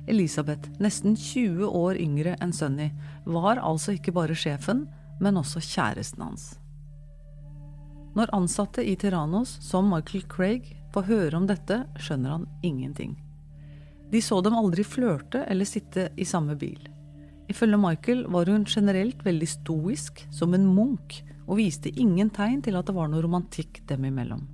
Elisabeth, 0.07 0.71
nesten 0.79 1.15
20 1.15 1.67
år 1.67 1.99
yngre 1.99 2.35
enn 2.41 2.53
Sunny, 2.55 2.89
var 3.25 3.59
altså 3.63 3.95
ikke 3.95 4.15
bare 4.15 4.35
sjefen, 4.35 4.87
men 5.19 5.37
også 5.37 5.61
kjæresten 5.63 6.23
hans. 6.23 6.49
Når 8.15 8.31
ansatte 8.33 8.83
i 8.83 8.95
Tyrannos, 8.97 9.59
som 9.61 9.91
Michael 9.91 10.23
Craig, 10.31 10.71
får 10.93 11.11
høre 11.11 11.37
om 11.37 11.45
dette, 11.47 11.83
skjønner 11.99 12.39
han 12.39 12.47
ingenting. 12.65 13.19
De 14.09 14.21
så 14.21 14.39
dem 14.41 14.57
aldri 14.57 14.83
flørte 14.85 15.43
eller 15.49 15.67
sitte 15.69 16.09
i 16.17 16.25
samme 16.25 16.55
bil. 16.59 16.79
Ifølge 17.49 17.79
Michael 17.81 18.25
var 18.29 18.49
hun 18.49 18.65
generelt 18.69 19.23
veldig 19.25 19.47
stoisk, 19.49 20.21
som 20.33 20.53
en 20.53 20.67
munk, 20.69 21.21
og 21.49 21.57
viste 21.57 21.89
ingen 21.97 22.29
tegn 22.29 22.61
til 22.65 22.77
at 22.77 22.85
det 22.89 22.93
var 22.93 23.09
noe 23.09 23.23
romantikk 23.25 23.81
dem 23.89 24.05
imellom. 24.05 24.45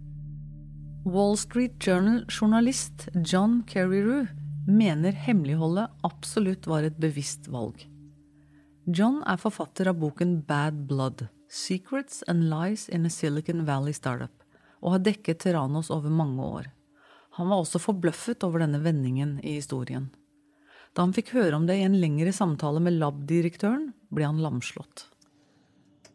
Wall 1.06 1.36
Street 1.38 1.76
Journal-journalist 1.84 3.10
John 3.14 3.64
Carreyrou 3.68 4.26
mener 4.66 5.12
hemmeligholdet 5.12 5.92
absolutt 6.08 6.66
var 6.68 6.88
et 6.88 6.98
bevisst 6.98 7.50
valg. 7.52 7.84
John 8.86 9.20
er 9.28 9.38
forfatter 9.42 9.92
av 9.92 10.00
boken 10.02 10.40
Bad 10.48 10.86
Blood 10.90 11.28
Secrets 11.50 12.24
and 12.28 12.48
Lies 12.50 12.88
in 12.90 13.06
a 13.06 13.10
Silicon 13.10 13.66
Valley 13.66 13.94
Startup 13.94 14.34
og 14.82 14.96
har 14.96 15.06
dekket 15.06 15.44
Terranos 15.44 15.92
over 15.94 16.10
mange 16.10 16.42
år. 16.42 16.72
Han 17.36 17.50
var 17.52 17.64
også 17.64 17.82
forbløffet 17.84 18.44
over 18.48 18.64
denne 18.64 18.80
vendingen 18.84 19.40
i 19.44 19.58
historien. 19.58 20.08
Da 20.96 21.04
han 21.04 21.16
fikk 21.16 21.34
høre 21.36 21.58
om 21.58 21.66
det 21.68 21.76
i 21.82 21.84
en 21.84 21.98
lengre 22.00 22.32
samtale 22.32 22.80
med 22.80 22.96
lab-direktøren, 23.02 23.90
ble 24.16 24.30
han 24.30 24.40
lamslått. 24.40 25.10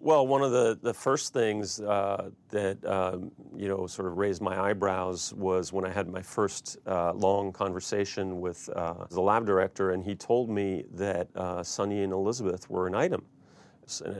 Well, 0.03 0.27
one 0.27 0.41
of 0.41 0.51
the, 0.51 0.79
the 0.81 0.95
first 0.95 1.35
things 1.35 1.79
uh, 1.79 2.31
that 2.49 2.83
uh, 2.87 3.19
you 3.55 3.69
know 3.69 3.87
sort 3.87 4.09
of 4.09 4.17
raised 4.17 4.41
my 4.41 4.59
eyebrows 4.59 5.35
was 5.35 5.75
when 5.75 5.85
I 5.85 5.91
had 5.91 6.09
my 6.09 6.23
first 6.23 6.79
uh, 6.87 7.13
long 7.13 7.53
conversation 7.53 8.41
with 8.41 8.71
uh, 8.75 9.05
the 9.11 9.21
lab 9.21 9.45
director, 9.45 9.91
and 9.91 10.03
he 10.03 10.15
told 10.15 10.49
me 10.49 10.85
that 10.95 11.29
uh, 11.37 11.63
Sunny 11.63 12.03
and 12.03 12.15
Elizabeth 12.15 12.71
were 12.71 12.87
an 12.87 12.95
item, 12.95 13.27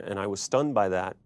and 0.05 0.19
I 0.19 0.27
was 0.27 0.43
stunned 0.43 0.75
by 0.75 0.91
that. 0.91 1.17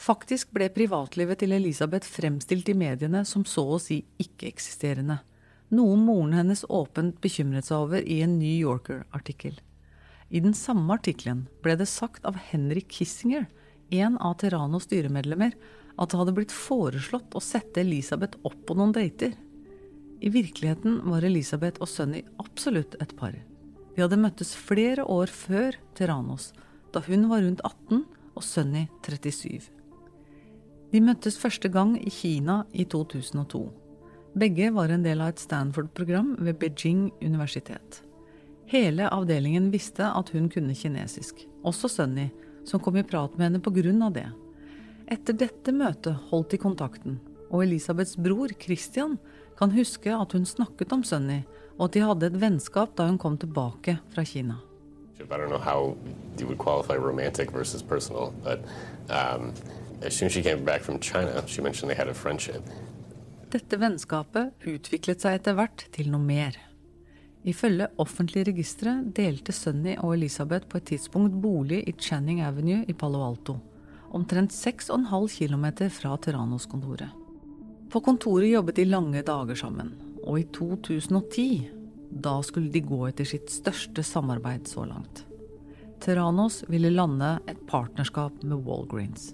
Faktisk 0.00 0.50
ble 0.54 0.68
privatlivet 0.72 1.42
til 1.42 1.52
Elisabeth 1.54 2.08
fremstilt 2.08 2.68
i 2.68 2.74
mediene 2.74 3.24
som 3.28 3.44
så 3.46 3.64
å 3.76 3.80
si 3.82 4.00
ikke-eksisterende, 4.22 5.20
noe 5.72 5.96
moren 5.96 6.34
hennes 6.36 6.64
åpent 6.68 7.20
bekymret 7.22 7.68
seg 7.68 7.86
over 7.86 8.02
i 8.02 8.20
en 8.24 8.38
New 8.40 8.56
Yorker-artikkel. 8.56 9.54
I 10.32 10.40
den 10.40 10.56
samme 10.56 10.96
artikkelen 10.96 11.46
ble 11.62 11.76
det 11.76 11.88
sagt 11.92 12.24
av 12.28 12.38
Henry 12.50 12.82
Kissinger 12.88 13.46
en 13.92 14.16
av 14.18 14.38
Terranos 14.40 14.86
styremedlemmer 14.88 15.52
at 16.00 16.10
det 16.10 16.18
hadde 16.18 16.34
blitt 16.36 16.54
foreslått 16.56 17.36
å 17.36 17.42
sette 17.44 17.82
Elisabeth 17.82 18.40
opp 18.48 18.56
på 18.66 18.76
noen 18.78 18.94
dater. 18.96 19.34
I 20.22 20.30
virkeligheten 20.32 21.02
var 21.04 21.26
Elisabeth 21.26 21.82
og 21.82 21.90
Sunny 21.90 22.22
absolutt 22.40 22.96
et 23.02 23.12
par. 23.18 23.36
De 23.92 24.00
hadde 24.00 24.20
møttes 24.20 24.54
flere 24.56 25.04
år 25.04 25.28
før 25.28 25.76
Terranos, 25.98 26.52
da 26.96 27.04
hun 27.04 27.28
var 27.28 27.44
rundt 27.44 27.60
18 27.68 28.04
og 28.32 28.44
Sunny 28.46 28.86
37. 29.04 29.81
De 30.92 31.00
møttes 31.00 31.38
første 31.40 31.70
gang 31.72 31.94
i 31.96 32.10
Kina 32.12 32.62
i 32.76 32.84
2002. 32.84 33.62
Begge 34.36 34.68
var 34.76 34.92
en 34.92 35.04
del 35.04 35.22
av 35.24 35.32
et 35.32 35.40
Stanford-program 35.40 36.34
ved 36.44 36.58
Beijing 36.60 37.06
universitet. 37.22 38.02
Hele 38.68 39.08
avdelingen 39.08 39.70
visste 39.72 40.04
at 40.04 40.32
hun 40.36 40.50
kunne 40.52 40.76
kinesisk, 40.76 41.46
også 41.64 41.88
Sunny, 41.88 42.28
som 42.68 42.80
kom 42.80 42.98
i 43.00 43.04
prat 43.08 43.32
med 43.38 43.48
henne 43.48 43.60
pga. 43.64 44.10
det. 44.10 44.28
Etter 45.08 45.32
dette 45.32 45.72
møtet 45.72 46.28
holdt 46.28 46.50
de 46.50 46.58
kontakten, 46.58 47.20
og 47.50 47.64
Elisabeths 47.64 48.16
bror 48.16 48.52
Christian 48.60 49.16
kan 49.56 49.72
huske 49.72 50.12
at 50.12 50.32
hun 50.32 50.44
snakket 50.44 50.92
om 50.92 51.02
Sunny, 51.04 51.42
og 51.78 51.88
at 51.88 51.92
de 51.92 52.04
hadde 52.04 52.26
et 52.26 52.40
vennskap 52.40 52.96
da 52.96 53.08
hun 53.08 53.18
kom 53.18 53.38
tilbake 53.38 53.98
fra 54.12 54.24
Kina. 54.24 54.60
I 55.20 55.24
don't 55.24 55.48
know 55.48 55.58
how 55.58 55.96
you 56.38 56.46
would 56.46 56.58
qualify 56.58 56.96
romantic 56.96 57.50
versus 57.50 57.82
personal, 57.82 58.34
but 58.42 58.60
um, 59.08 59.54
China. 62.38 62.80
Dette 63.52 63.76
vennskapet 63.76 64.66
utviklet 64.66 65.20
seg 65.22 65.38
etter 65.38 65.56
hvert 65.58 65.84
til 65.92 66.08
noe 66.12 66.22
mer. 66.24 66.56
Ifølge 67.44 67.88
offentlige 68.00 68.46
registre 68.52 68.94
delte 69.16 69.52
Sunny 69.52 69.96
og 69.98 70.14
Elisabeth 70.14 70.68
på 70.70 70.78
et 70.78 70.86
tidspunkt 70.92 71.34
bolig 71.42 71.82
i 71.90 71.94
Channing 71.98 72.40
Avenue 72.40 72.84
i 72.86 72.94
Palo 72.94 73.20
Alto, 73.26 73.58
omtrent 74.14 74.54
6,5 74.54 75.02
km 75.36 75.66
fra 75.90 76.14
Tyrannos-kontoret. 76.22 77.10
På 77.90 78.00
kontoret 78.00 78.48
jobbet 78.48 78.78
de 78.78 78.86
lange 78.88 79.22
dager 79.26 79.58
sammen, 79.58 79.92
og 80.22 80.38
i 80.40 80.46
2010, 80.54 81.68
da 82.08 82.38
skulle 82.46 82.70
de 82.72 82.80
gå 82.86 83.02
etter 83.08 83.28
sitt 83.28 83.50
største 83.52 84.04
samarbeid 84.06 84.70
så 84.70 84.86
langt. 84.88 85.26
Tyrannos 86.02 86.62
ville 86.72 86.90
lande 86.94 87.36
et 87.50 87.60
partnerskap 87.68 88.42
med 88.42 88.64
Walgreens. 88.66 89.32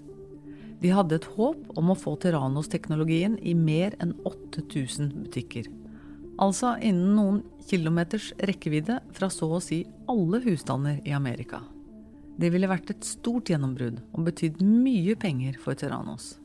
De 0.79 0.93
hadde 0.95 1.17
et 1.19 1.27
håp 1.35 1.77
om 1.79 1.91
å 1.91 1.97
få 1.97 2.15
Terranos-teknologien 2.23 3.35
i 3.43 3.53
mer 3.57 3.97
enn 3.99 4.15
8000 4.27 5.11
butikker 5.25 5.67
Altså 6.39 6.77
innen 6.79 7.17
noen 7.17 7.39
kilometers 7.67 8.29
rekkevidde 8.47 9.01
fra 9.15 9.27
så 9.33 9.49
å 9.57 9.63
si 9.63 9.81
alle 10.09 10.39
husstander 10.45 11.01
i 11.03 11.11
Amerika. 11.11 11.59
Det 12.39 12.47
ville 12.53 12.69
vært 12.71 12.93
et 12.93 13.03
stort 13.03 13.51
gjennombrudd 13.51 13.99
og 14.13 14.29
betydd 14.29 14.61
mye 14.63 15.17
penger 15.19 15.57
for 15.59 15.75
Terranos. 15.75 16.37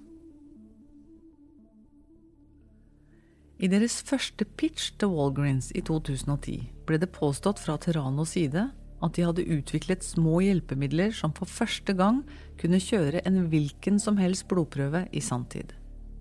I 3.62 3.70
deres 3.70 4.00
første 4.02 4.42
pitch 4.58 4.90
til 4.98 5.12
Walgreens 5.14 5.70
i 5.78 5.82
2010 5.86 6.64
ble 6.88 6.98
det 6.98 7.12
påstått 7.14 7.62
fra 7.62 7.78
Terranos 7.78 8.34
side 8.34 8.66
at 9.04 9.16
de 9.16 9.26
hadde 9.26 9.46
utviklet 9.56 10.04
små 10.06 10.40
hjelpemidler 10.44 11.12
som 11.16 11.34
for 11.36 11.50
første 11.50 11.94
gang 11.96 12.22
kunne 12.60 12.80
kjøre 12.82 13.22
en 13.28 13.44
hvilken 13.52 14.00
som 14.02 14.18
helst 14.20 14.48
blodprøve 14.50 15.04
i 15.12 15.22
sanntid. 15.24 15.74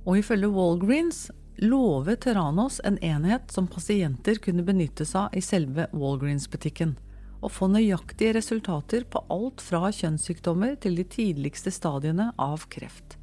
Og 0.03 0.19
ifølge 0.19 0.51
Walgreens 0.51 1.29
lovet 1.63 2.21
Terranos 2.25 2.81
en 2.83 2.97
enhet 2.97 3.51
som 3.53 3.69
pasienter 3.71 4.39
kunne 4.43 4.65
benytte 4.65 5.05
seg 5.05 5.29
av 5.29 5.37
i 5.37 5.41
selve 5.45 5.87
Walgreens-butikken, 5.93 6.95
og 7.43 7.51
få 7.51 7.67
nøyaktige 7.71 8.33
resultater 8.37 9.03
på 9.09 9.23
alt 9.33 9.61
fra 9.61 9.91
kjønnssykdommer 9.91 10.77
til 10.83 10.95
de 10.99 11.05
tidligste 11.07 11.71
stadiene 11.75 12.31
av 12.41 12.65
kreft. 12.71 13.17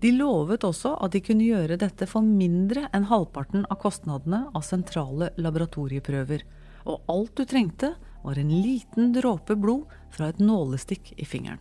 De 0.00 0.12
lovet 0.14 0.62
også 0.62 0.94
at 1.02 1.14
de 1.14 1.22
kunne 1.26 1.46
gjøre 1.46 1.78
dette 1.80 2.06
for 2.06 2.22
mindre 2.22 2.86
enn 2.94 3.08
halvparten 3.10 3.64
av 3.66 3.80
kostnadene 3.82 4.44
av 4.54 4.62
sentrale 4.66 5.32
laboratorieprøver, 5.40 6.44
og 6.88 7.10
alt 7.10 7.34
du 7.36 7.44
trengte, 7.48 7.92
var 8.28 8.38
en 8.38 8.60
liten 8.62 9.12
dråpe 9.12 9.56
blod 9.56 9.88
fra 10.12 10.28
et 10.28 10.40
nålestikk 10.40 11.14
i 11.16 11.24
fingeren. 11.24 11.60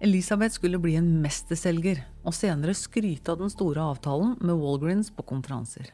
Elisabeth 0.00 0.52
skulle 0.52 0.78
bli 0.78 0.96
en 0.96 1.08
mesterselger 1.22 2.02
og 2.24 2.34
senere 2.36 2.74
skryte 2.76 3.32
av 3.32 3.40
den 3.40 3.52
store 3.52 3.80
avtalen 3.92 4.34
med 4.40 4.60
Walgreens 4.60 5.08
på 5.16 5.24
konferanser. 5.24 5.92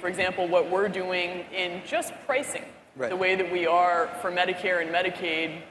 For 0.00 0.08
example, 0.08 0.48
what 0.48 0.70
we're 0.70 0.88
doing 0.88 1.44
in 1.52 1.80
just 1.86 2.12
pricing, 2.26 2.64
right. 2.96 3.10
the 3.10 3.16
way 3.16 3.36
that 3.36 3.50
we 3.52 3.66
are 3.66 4.10
for 4.20 4.30
Medicare 4.30 4.82
and 4.82 4.90
Medicaid, 4.90 5.62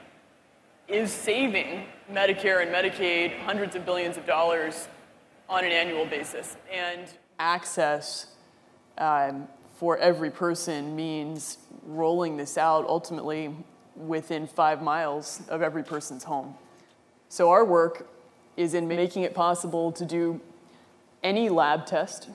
is 0.88 1.12
saving 1.12 1.84
Medicare 2.10 2.62
and 2.62 2.70
Medicaid 2.72 3.38
hundreds 3.46 3.76
of 3.76 3.84
billions 3.84 4.16
of 4.16 4.26
dollars 4.26 4.88
on 5.48 5.64
an 5.64 5.72
annual 5.72 6.06
basis. 6.06 6.56
And 6.72 7.06
access 7.38 8.26
um, 8.98 9.48
for 9.78 9.98
every 9.98 10.30
person 10.30 10.96
means 10.96 11.58
rolling 11.86 12.36
this 12.36 12.58
out 12.58 12.86
ultimately 12.86 13.54
within 13.96 14.46
five 14.46 14.82
miles 14.82 15.42
of 15.48 15.62
every 15.62 15.82
person's 15.82 16.24
home. 16.24 16.54
So 17.28 17.50
our 17.50 17.64
work 17.64 18.08
is 18.56 18.74
in 18.74 18.88
making 18.88 19.22
it 19.22 19.34
possible 19.34 19.92
to 19.92 20.04
do 20.04 20.40
any 21.22 21.48
lab 21.48 21.86
test 21.86 22.28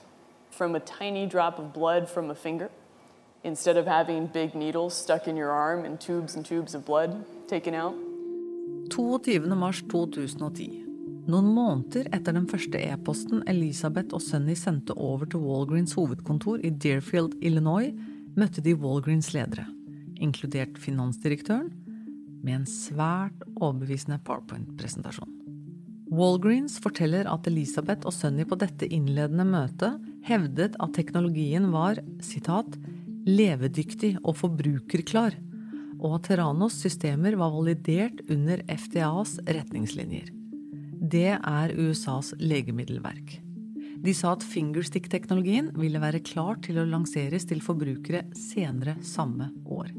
from 0.50 0.74
a 0.74 0.80
tiny 0.80 1.26
drop 1.26 1.58
of 1.58 1.72
blood 1.72 2.08
from 2.08 2.30
a 2.30 2.34
finger 2.34 2.70
instead 3.44 3.76
of 3.76 3.86
having 3.86 4.26
big 4.26 4.54
needles 4.54 4.94
stuck 4.94 5.26
in 5.26 5.36
your 5.36 5.50
arm 5.50 5.84
and 5.84 6.00
tubes 6.00 6.36
and 6.36 6.44
tubes 6.44 6.74
of 6.74 6.84
blood 6.84 7.24
taken 7.48 7.74
out. 7.74 7.94
22. 8.90 9.40
mars 9.56 9.82
2010. 9.82 10.82
Noen 11.22 11.52
måneder 11.54 12.08
etter 12.10 12.34
den 12.34 12.48
første 12.50 12.80
e-posten 12.82 13.44
Elisabeth 13.46 14.10
og 14.14 14.22
Sunny 14.24 14.56
sendte 14.58 14.96
over 14.98 15.24
til 15.24 15.38
Walgreens 15.38 15.94
hovedkontor 15.94 16.64
i 16.66 16.70
Deerfield, 16.70 17.36
Illinois, 17.40 17.92
møtte 18.38 18.64
de 18.64 18.74
Walgreens 18.78 19.32
ledere, 19.34 19.66
inkludert 20.22 20.78
finansdirektøren, 20.80 21.70
med 22.42 22.56
en 22.60 22.66
svært 22.66 23.44
overbevisende 23.54 24.18
PowerPoint-presentasjon. 24.26 25.30
Walgreens 26.12 26.74
forteller 26.82 27.28
at 27.30 27.46
Elisabeth 27.48 28.04
og 28.08 28.12
Sunny 28.12 28.44
på 28.48 28.58
dette 28.60 28.88
innledende 28.92 29.46
møtet 29.48 30.00
hevdet 30.26 30.76
at 30.82 30.92
teknologien 30.96 31.70
var 31.72 32.02
citat, 32.20 32.76
'levedyktig 33.24 34.18
og 34.24 34.36
forbrukerklar', 34.36 35.38
og 36.02 36.18
at 36.18 36.26
Terranos 36.26 36.80
systemer 36.82 37.36
var 37.38 37.54
validert 37.54 38.20
under 38.28 38.60
FDAs 38.66 39.38
retningslinjer. 39.46 40.28
Det 40.98 41.38
er 41.38 41.74
USAs 41.78 42.34
legemiddelverk. 42.38 43.38
De 44.02 44.14
sa 44.14 44.32
at 44.34 44.42
fingerstick-teknologien 44.42 45.68
ville 45.78 46.00
være 46.02 46.22
klar 46.26 46.56
til 46.64 46.80
å 46.82 46.86
lanseres 46.88 47.46
til 47.46 47.60
forbrukere 47.62 48.24
senere 48.34 48.96
samme 49.06 49.52
år. 49.70 49.92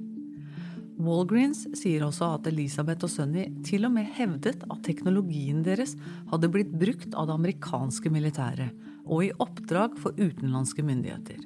Walgreens 1.04 1.64
sier 1.80 2.04
også 2.06 2.34
at 2.36 2.50
Elisabeth 2.52 3.08
og 3.08 3.12
Sunny 3.12 3.46
til 3.66 3.88
og 3.88 3.94
med 3.96 4.10
hevdet 4.18 4.66
at 4.68 4.84
teknologien 4.86 5.64
deres 5.66 5.96
hadde 6.32 6.52
blitt 6.52 6.74
brukt 6.80 7.16
av 7.16 7.30
det 7.30 7.38
amerikanske 7.40 8.12
militæret 8.14 8.76
og 9.04 9.24
i 9.26 9.32
oppdrag 9.44 9.96
for 10.00 10.16
utenlandske 10.20 10.84
myndigheter. 10.86 11.40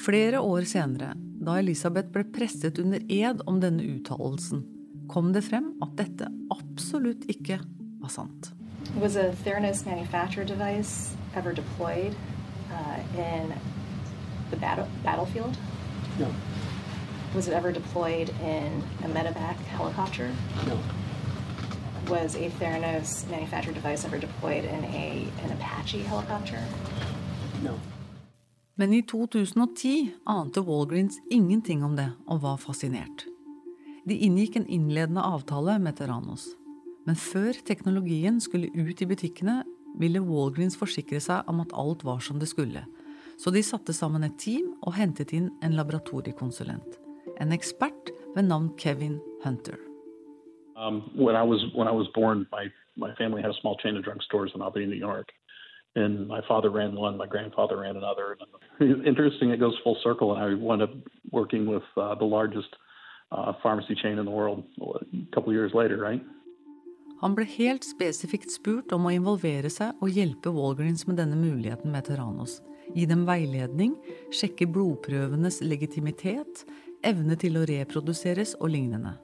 Flere 0.00 0.40
år 0.44 0.68
senere, 0.68 1.14
da 1.40 1.58
Elisabeth 1.60 2.12
ble 2.12 2.26
presset 2.32 2.78
under 2.80 3.02
ed 3.08 3.40
om 3.48 3.60
denne 3.60 3.84
uttalelsen, 3.96 4.62
kom 5.10 5.32
det 5.34 5.42
frem 5.48 5.72
at 5.84 5.96
dette 5.98 6.28
absolutt 6.52 7.24
ikke 7.32 7.58
var 8.00 8.12
sant. 8.12 8.52
Was 9.00 9.16
a 9.16 9.30
Theranos 9.44 9.84
manufactured 9.84 10.48
device 10.48 11.16
ever 11.34 11.52
deployed 11.52 12.14
uh, 12.72 12.98
in 13.16 13.54
the 14.50 14.56
battle 14.56 14.88
battlefield? 15.02 15.56
No. 16.18 16.28
Was 17.34 17.48
it 17.48 17.54
ever 17.54 17.72
deployed 17.72 18.30
in 18.42 18.82
a 19.04 19.08
medevac 19.08 19.56
helicopter? 19.76 20.32
No. 20.66 20.78
Was 22.08 22.34
a 22.34 22.50
Theranos 22.58 23.30
manufactured 23.30 23.74
device 23.74 24.04
ever 24.04 24.18
deployed 24.18 24.64
in 24.64 24.84
a 24.84 25.28
an 25.44 25.52
Apache 25.52 26.02
helicopter? 26.02 26.58
No. 27.62 27.78
Men 28.74 28.92
i 28.92 29.02
2010 29.02 30.10
ante 30.24 30.60
Walgreens 30.60 31.20
ingenting 31.30 31.84
om 31.84 31.96
det 31.96 32.12
og 32.26 32.42
var 32.42 32.56
fascinert. 32.56 33.26
De 34.08 34.16
inngikk 34.16 34.56
en 34.56 34.66
innledende 34.66 35.22
avtale 35.22 35.78
med 35.78 35.98
Terranos. 35.98 36.48
Men 37.06 37.16
før 37.16 37.52
teknologien 37.66 38.40
skulle 38.40 38.70
ut 38.74 39.02
i 39.02 39.06
butikkene, 39.06 39.62
ville 39.98 40.22
Walgreens 40.24 40.78
forsikre 40.78 41.20
seg 41.22 41.48
om 41.50 41.62
at 41.64 41.74
alt 41.74 42.04
var 42.04 42.20
som 42.24 42.38
det 42.38 42.50
skulle. 42.50 42.84
Så 43.40 43.50
de 43.50 43.62
satte 43.64 43.94
sammen 43.96 44.24
et 44.24 44.36
team 44.38 44.74
og 44.84 44.94
hentet 44.98 45.32
inn 45.32 45.48
en 45.64 45.76
laboratoriekonsulent. 45.78 46.98
En 47.40 47.54
ekspert 47.56 48.12
ved 48.34 48.48
navn 48.50 48.70
Kevin 48.76 49.18
Hunter. 49.44 49.78
Um, 50.76 51.10
when 51.14 51.36
I 51.36 51.42
was 51.42 51.64
when 51.74 51.88
I 51.88 51.92
was 51.92 52.08
born, 52.14 52.46
my 52.52 52.68
my 52.96 53.14
family 53.16 53.42
had 53.42 53.50
a 53.50 53.60
small 53.60 53.76
chain 53.82 53.96
of 53.96 54.04
drugstores 54.04 54.54
in 54.54 54.62
Albany, 54.62 54.86
New 54.86 54.96
York, 54.96 55.28
and 55.96 56.26
my 56.28 56.40
father 56.48 56.70
ran 56.70 56.94
one, 56.94 57.16
my 57.16 57.26
grandfather 57.26 57.78
ran 57.78 57.96
another. 57.96 58.36
And 58.80 59.06
interesting, 59.06 59.50
it 59.50 59.60
goes 59.60 59.76
full 59.84 59.96
circle, 60.02 60.34
and 60.34 60.42
I 60.42 60.54
wound 60.54 60.82
up 60.82 60.90
working 61.32 61.66
with 61.66 61.82
uh, 61.96 62.14
the 62.14 62.24
largest 62.24 62.68
uh, 63.32 63.52
pharmacy 63.62 63.94
chain 63.94 64.18
in 64.18 64.24
the 64.24 64.30
world 64.30 64.64
a 64.80 65.34
couple 65.34 65.52
years 65.52 65.72
later, 65.74 65.98
right? 65.98 66.22
Han 67.20 67.34
ble 67.36 67.44
helt 67.44 67.84
spesifikt 67.84 68.52
spurt 68.54 68.92
om 68.96 69.06
å 69.06 69.12
involvere 69.12 69.68
seg 69.72 69.98
og 70.00 70.16
hjelpe 70.16 70.52
Walgreens 70.56 71.04
med 71.08 71.18
denne 71.20 71.36
muligheten 71.36 71.92
med 71.92 72.06
Terranos. 72.08 72.60
Gi 72.96 73.04
dem 73.06 73.26
veiledning, 73.28 73.92
sjekke 74.34 74.66
blodprøvenes 74.72 75.60
legitimitet, 75.62 76.64
evne 77.06 77.36
til 77.40 77.60
å 77.60 77.66
reproduseres 77.68 78.56
og 78.58 78.72
lignende. 78.72 79.18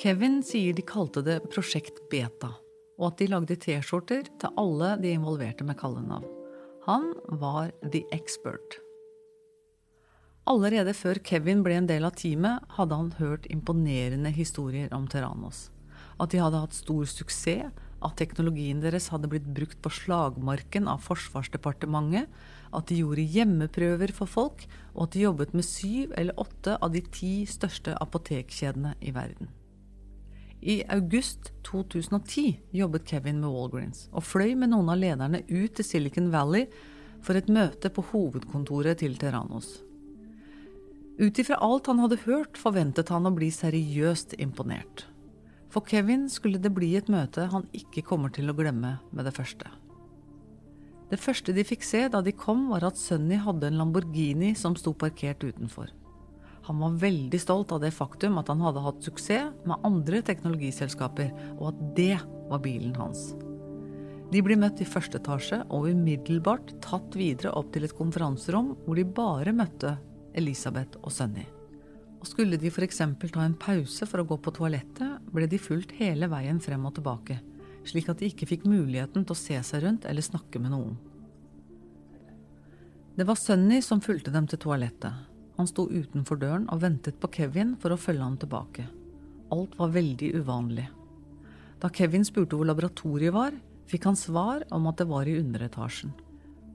Kevin 0.00 0.40
sier 0.42 0.72
de 0.72 0.84
kalte 0.86 1.20
det 1.24 1.42
Prosjekt 1.52 2.00
Beta, 2.10 2.54
og 2.96 3.10
at 3.10 3.20
de 3.20 3.28
lagde 3.28 3.56
T-skjorter 3.60 4.30
til 4.40 4.60
alle 4.60 4.94
de 5.02 5.12
involverte 5.12 5.66
med 5.68 5.76
kallenavn. 5.80 6.24
Han 6.86 7.12
var 7.40 7.74
the 7.84 8.00
expert. 8.16 8.78
Allerede 10.48 10.94
før 10.96 11.20
Kevin 11.22 11.60
ble 11.62 11.76
en 11.76 11.90
del 11.90 12.08
av 12.08 12.16
teamet, 12.16 12.64
hadde 12.78 12.96
han 12.96 13.12
hørt 13.20 13.44
imponerende 13.52 14.32
historier 14.32 14.88
om 14.96 15.04
Terranos. 15.06 15.68
At 16.20 16.34
de 16.34 16.42
hadde 16.42 16.60
hatt 16.60 16.76
stor 16.76 17.06
suksess, 17.08 17.70
at 18.00 18.16
teknologien 18.16 18.80
deres 18.80 19.10
hadde 19.12 19.28
blitt 19.28 19.48
brukt 19.56 19.80
på 19.84 19.92
slagmarken 19.92 20.88
av 20.88 21.02
Forsvarsdepartementet, 21.04 22.28
at 22.72 22.88
de 22.88 23.00
gjorde 23.02 23.26
hjemmeprøver 23.34 24.12
for 24.16 24.30
folk, 24.30 24.64
og 24.94 25.08
at 25.08 25.16
de 25.16 25.24
jobbet 25.26 25.56
med 25.56 25.66
syv 25.66 26.14
eller 26.16 26.38
åtte 26.40 26.76
av 26.80 26.94
de 26.94 27.02
ti 27.12 27.34
største 27.48 27.96
apotekkjedene 28.00 28.94
i 29.04 29.12
verden. 29.16 29.50
I 30.60 30.82
august 30.92 31.52
2010 31.64 32.60
jobbet 32.76 33.06
Kevin 33.08 33.38
med 33.40 33.48
Walgreens 33.48 34.10
og 34.12 34.26
fløy 34.28 34.52
med 34.60 34.74
noen 34.74 34.90
av 34.92 34.98
lederne 35.00 35.40
ut 35.48 35.72
til 35.76 35.86
Silicon 35.86 36.28
Valley 36.34 36.66
for 37.24 37.36
et 37.36 37.48
møte 37.48 37.88
på 37.88 38.04
hovedkontoret 38.12 39.00
til 39.00 39.16
Terranos. 39.20 39.78
Ut 41.20 41.40
ifra 41.40 41.56
alt 41.64 41.88
han 41.88 42.00
hadde 42.00 42.20
hørt, 42.26 42.60
forventet 42.60 43.12
han 43.12 43.28
å 43.28 43.32
bli 43.36 43.50
seriøst 43.52 44.36
imponert. 44.40 45.09
For 45.70 45.86
Kevin 45.86 46.26
skulle 46.30 46.58
det 46.58 46.72
bli 46.74 46.96
et 46.98 47.10
møte 47.12 47.46
han 47.52 47.68
ikke 47.76 48.02
kommer 48.06 48.32
til 48.34 48.50
å 48.50 48.56
glemme 48.58 48.96
med 49.14 49.26
det 49.26 49.34
første. 49.36 49.70
Det 51.10 51.18
første 51.18 51.54
de 51.54 51.64
fikk 51.66 51.82
se 51.86 52.04
da 52.10 52.20
de 52.22 52.34
kom, 52.34 52.68
var 52.70 52.86
at 52.86 52.98
Sunny 52.98 53.38
hadde 53.42 53.66
en 53.70 53.80
Lamborghini 53.80 54.52
som 54.58 54.76
sto 54.78 54.92
parkert 54.94 55.42
utenfor. 55.42 55.90
Han 56.68 56.82
var 56.82 56.98
veldig 57.02 57.40
stolt 57.42 57.72
av 57.74 57.80
det 57.82 57.90
faktum 57.94 58.38
at 58.38 58.50
han 58.52 58.62
hadde 58.62 58.82
hatt 58.84 59.06
suksess 59.06 59.64
med 59.66 59.86
andre 59.86 60.20
teknologiselskaper, 60.26 61.32
og 61.58 61.72
at 61.72 61.80
det 61.96 62.16
var 62.50 62.62
bilen 62.62 62.94
hans. 62.98 63.32
De 64.30 64.42
blir 64.46 64.58
møtt 64.60 64.78
i 64.78 64.86
første 64.86 65.18
etasje 65.18 65.64
og 65.74 65.88
umiddelbart 65.90 66.76
tatt 66.84 67.16
videre 67.18 67.56
opp 67.58 67.72
til 67.74 67.86
et 67.86 67.96
konferanserom 67.98 68.76
hvor 68.84 68.98
de 68.98 69.06
bare 69.06 69.54
møtte 69.54 69.96
Elisabeth 70.38 71.00
og 71.02 71.10
Sunny. 71.14 71.48
Og 72.20 72.28
skulle 72.28 72.58
de 72.60 72.68
f.eks. 72.68 73.00
ta 73.00 73.44
en 73.44 73.56
pause 73.56 74.06
for 74.06 74.20
å 74.20 74.26
gå 74.28 74.36
på 74.44 74.52
toalettet, 74.52 75.22
ble 75.32 75.48
de 75.48 75.60
fulgt 75.60 75.94
hele 75.96 76.28
veien 76.28 76.60
frem 76.60 76.84
og 76.84 76.98
tilbake, 76.98 77.38
slik 77.88 78.10
at 78.12 78.20
de 78.20 78.28
ikke 78.28 78.48
fikk 78.50 78.66
muligheten 78.68 79.24
til 79.24 79.36
å 79.36 79.40
se 79.40 79.56
seg 79.64 79.86
rundt 79.86 80.04
eller 80.08 80.24
snakke 80.24 80.60
med 80.60 80.74
noen. 80.74 80.98
Det 83.16 83.26
var 83.28 83.40
Sunny 83.40 83.80
som 83.84 84.04
fulgte 84.04 84.32
dem 84.32 84.46
til 84.48 84.60
toalettet. 84.60 85.26
Han 85.58 85.68
sto 85.68 85.88
utenfor 85.88 86.38
døren 86.40 86.68
og 86.72 86.80
ventet 86.84 87.18
på 87.20 87.28
Kevin 87.34 87.74
for 87.80 87.92
å 87.92 88.00
følge 88.00 88.24
ham 88.24 88.36
tilbake. 88.40 88.86
Alt 89.52 89.74
var 89.80 89.92
veldig 89.96 90.30
uvanlig. 90.40 90.86
Da 91.80 91.90
Kevin 91.92 92.24
spurte 92.24 92.56
hvor 92.56 92.68
laboratoriet 92.68 93.34
var, 93.34 93.56
fikk 93.90 94.06
han 94.08 94.16
svar 94.16 94.62
om 94.72 94.86
at 94.88 95.00
det 95.00 95.08
var 95.10 95.28
i 95.28 95.38
underetasjen. 95.40 96.12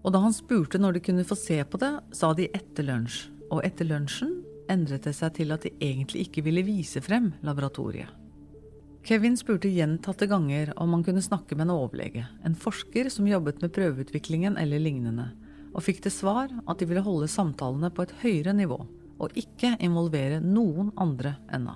Og 0.05 0.13
da 0.13 0.21
han 0.21 0.35
spurte 0.35 0.81
når 0.81 0.97
de 0.97 1.05
kunne 1.07 1.25
få 1.25 1.37
se 1.39 1.57
på 1.65 1.79
det, 1.81 1.93
sa 2.13 2.33
de 2.37 2.49
etter 2.53 2.85
lunsj. 2.85 3.23
Og 3.53 3.61
etter 3.65 3.87
lunsjen 3.87 4.35
endret 4.71 5.07
det 5.07 5.15
seg 5.17 5.33
til 5.37 5.53
at 5.55 5.65
de 5.65 5.73
egentlig 5.79 6.27
ikke 6.27 6.43
ville 6.45 6.65
vise 6.65 7.01
frem 7.03 7.31
laboratoriet. 7.45 8.11
Kevin 9.05 9.35
spurte 9.37 9.69
gjentatte 9.69 10.25
ganger 10.25 10.71
om 10.81 10.95
han 10.95 11.03
kunne 11.05 11.21
snakke 11.21 11.53
med 11.53 11.67
en 11.67 11.75
overlege, 11.75 12.25
en 12.41 12.57
forsker 12.57 13.11
som 13.13 13.27
jobbet 13.29 13.61
med 13.61 13.73
prøveutviklingen 13.75 14.57
eller 14.57 14.81
lignende, 14.81 15.27
og 15.75 15.85
fikk 15.85 16.01
til 16.01 16.13
svar 16.15 16.49
at 16.65 16.79
de 16.79 16.87
ville 16.89 17.05
holde 17.05 17.29
samtalene 17.29 17.91
på 17.93 18.07
et 18.07 18.15
høyere 18.23 18.55
nivå 18.57 18.79
og 19.21 19.37
ikke 19.39 19.75
involvere 19.85 20.41
noen 20.43 20.89
andre 20.99 21.35
ennå. 21.53 21.75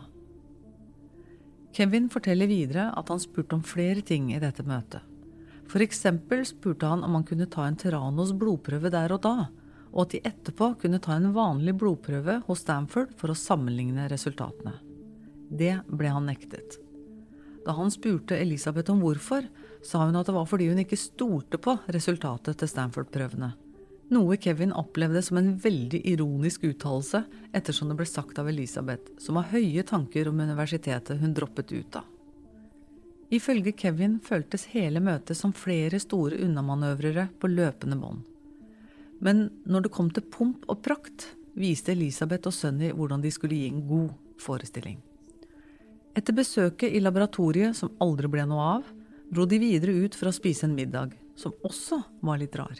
Kevin 1.75 2.09
forteller 2.11 2.49
videre 2.49 2.89
at 2.97 3.11
han 3.13 3.21
spurte 3.21 3.55
om 3.55 3.63
flere 3.63 4.01
ting 4.01 4.33
i 4.33 4.41
dette 4.41 4.65
møtet. 4.65 5.05
Eksempel 5.69 6.41
spurte 6.49 6.89
han 6.89 7.03
om 7.05 7.13
han 7.13 7.23
kunne 7.27 7.45
ta 7.45 7.67
en 7.69 7.77
Terranos 7.77 8.33
blodprøve 8.33 8.89
der 8.89 9.13
og 9.13 9.21
da, 9.21 9.35
og 9.91 10.03
at 10.05 10.13
de 10.13 10.21
etterpå 10.29 10.73
kunne 10.81 10.99
ta 11.03 11.15
en 11.17 11.31
vanlig 11.35 11.75
blodprøve 11.79 12.41
hos 12.47 12.63
Stanford 12.65 13.15
for 13.17 13.31
å 13.31 13.37
sammenligne 13.37 14.09
resultatene. 14.11 14.75
Det 15.49 15.79
ble 15.89 16.11
han 16.13 16.29
nektet. 16.29 16.77
Da 17.65 17.73
han 17.77 17.91
spurte 17.91 18.37
Elisabeth 18.37 18.91
om 18.93 19.01
hvorfor, 19.03 19.47
sa 19.85 20.03
hun 20.05 20.17
at 20.19 20.27
det 20.29 20.35
var 20.35 20.47
fordi 20.49 20.69
hun 20.69 20.83
ikke 20.83 20.99
stolte 20.99 21.59
på 21.61 21.75
resultatet 21.93 22.59
til 22.59 22.69
Stanford-prøvene. 22.71 23.51
Noe 24.09 24.39
Kevin 24.41 24.71
opplevde 24.73 25.21
som 25.21 25.37
en 25.37 25.51
veldig 25.61 25.99
ironisk 26.09 26.63
uttalelse, 26.65 27.21
ettersom 27.53 27.91
det 27.91 27.99
ble 27.99 28.07
sagt 28.09 28.39
av 28.41 28.49
Elisabeth, 28.49 29.11
som 29.21 29.37
har 29.37 29.51
høye 29.51 29.83
tanker 29.85 30.31
om 30.31 30.41
universitetet 30.41 31.21
hun 31.21 31.35
droppet 31.37 31.73
ut 31.75 31.99
av. 32.01 32.07
Ifølge 33.29 33.75
Kevin 33.77 34.17
føltes 34.25 34.65
hele 34.71 35.01
møtet 35.05 35.37
som 35.37 35.53
flere 35.53 35.99
store 36.01 36.39
unnamanøvrere 36.41 37.27
på 37.37 37.51
løpende 37.51 37.99
bånd. 38.01 38.25
Men 39.19 39.49
når 39.67 39.85
det 39.85 39.93
kom 39.95 40.09
til 40.13 40.25
pomp 40.31 40.65
og 40.71 40.81
prakt, 40.85 41.27
viste 41.59 41.91
Elisabeth 41.91 42.47
og 42.49 42.55
Sunny 42.55 42.91
hvordan 42.95 43.23
de 43.23 43.31
skulle 43.33 43.57
gi 43.57 43.69
en 43.69 43.83
god 43.87 44.11
forestilling. 44.39 44.99
Etter 46.17 46.35
besøket 46.35 46.95
i 46.95 47.01
laboratoriet, 47.03 47.75
som 47.77 47.93
aldri 48.03 48.29
ble 48.31 48.45
noe 48.49 48.69
av, 48.79 48.87
dro 49.29 49.45
de 49.45 49.59
videre 49.61 49.93
ut 50.05 50.15
for 50.17 50.31
å 50.31 50.35
spise 50.35 50.65
en 50.67 50.75
middag, 50.75 51.13
som 51.39 51.53
også 51.63 52.01
var 52.25 52.39
litt 52.41 52.55
rar. 52.59 52.79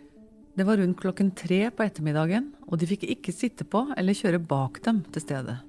Det 0.58 0.65
var 0.67 0.80
rundt 0.82 0.99
klokken 0.99 1.30
tre 1.38 1.69
på 1.71 1.86
ettermiddagen, 1.86 2.49
og 2.67 2.82
de 2.82 2.88
fikk 2.89 3.06
ikke 3.13 3.36
sitte 3.36 3.63
på 3.63 3.86
eller 3.95 4.17
kjøre 4.17 4.41
bak 4.43 4.82
dem 4.84 5.04
til 5.13 5.23
stedet. 5.23 5.60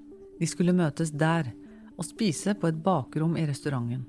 De 0.41 0.49
skulle 0.49 0.75
møtes 0.75 1.13
der, 1.13 1.53
og 2.01 2.07
spise 2.09 2.57
på 2.57 2.71
et 2.71 2.81
bakrom 2.81 3.37
i 3.37 3.45
restauranten. 3.47 4.07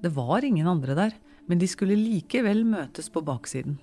Det 0.00 0.10
var 0.16 0.42
ingen 0.46 0.66
andre 0.66 0.96
der, 0.96 1.14
men 1.46 1.60
de 1.60 1.68
skulle 1.68 1.98
likevel 1.98 2.64
møtes 2.64 3.10
på 3.12 3.20
baksiden. 3.22 3.76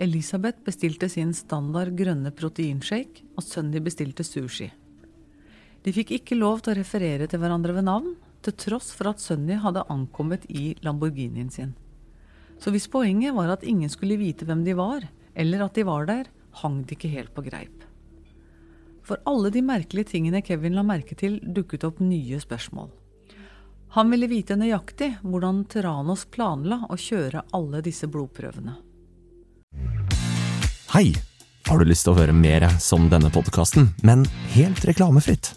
Elisabeth 0.00 0.62
bestilte 0.64 1.10
sin 1.12 1.34
standard 1.36 1.92
grønne 1.92 2.30
proteinshake, 2.32 3.26
og 3.36 3.44
Sunny 3.44 3.82
bestilte 3.84 4.24
sushi. 4.24 4.70
De 5.84 5.92
fikk 5.92 6.14
ikke 6.16 6.38
lov 6.38 6.62
til 6.64 6.72
å 6.72 6.78
referere 6.78 7.28
til 7.28 7.42
hverandre 7.42 7.74
ved 7.76 7.84
navn, 7.84 8.14
til 8.40 8.56
tross 8.56 8.94
for 8.96 9.10
at 9.10 9.20
Sunny 9.20 9.58
hadde 9.60 9.84
ankommet 9.92 10.46
i 10.48 10.72
Lamborghinien 10.80 11.52
sin. 11.52 11.74
Så 12.56 12.72
hvis 12.72 12.88
poenget 12.88 13.36
var 13.36 13.52
at 13.52 13.64
ingen 13.64 13.92
skulle 13.92 14.16
vite 14.20 14.48
hvem 14.48 14.64
de 14.64 14.72
var, 14.80 15.04
eller 15.36 15.66
at 15.66 15.76
de 15.76 15.84
var 15.84 16.08
der, 16.08 16.32
hang 16.64 16.80
det 16.80 16.96
ikke 16.96 17.12
helt 17.12 17.36
på 17.36 17.44
greip. 17.44 17.84
For 19.04 19.20
alle 19.28 19.52
de 19.52 19.60
merkelige 19.60 20.14
tingene 20.16 20.40
Kevin 20.40 20.80
la 20.80 20.84
merke 20.86 21.12
til, 21.12 21.42
dukket 21.44 21.84
opp 21.84 22.00
nye 22.00 22.40
spørsmål. 22.40 22.88
Han 24.00 24.12
ville 24.12 24.32
vite 24.32 24.56
nøyaktig 24.56 25.16
hvordan 25.20 25.66
Terranos 25.68 26.24
planla 26.32 26.86
å 26.88 26.96
kjøre 26.96 27.50
alle 27.52 27.84
disse 27.84 28.08
blodprøvene. 28.08 28.80
Hei! 30.90 31.12
Har 31.68 31.78
du 31.78 31.86
lyst 31.86 32.02
til 32.02 32.10
å 32.10 32.18
høre 32.18 32.32
mer 32.34 32.64
som 32.82 33.04
denne 33.12 33.28
podkasten, 33.30 33.92
men 34.02 34.24
helt 34.56 34.82
reklamefritt? 34.88 35.52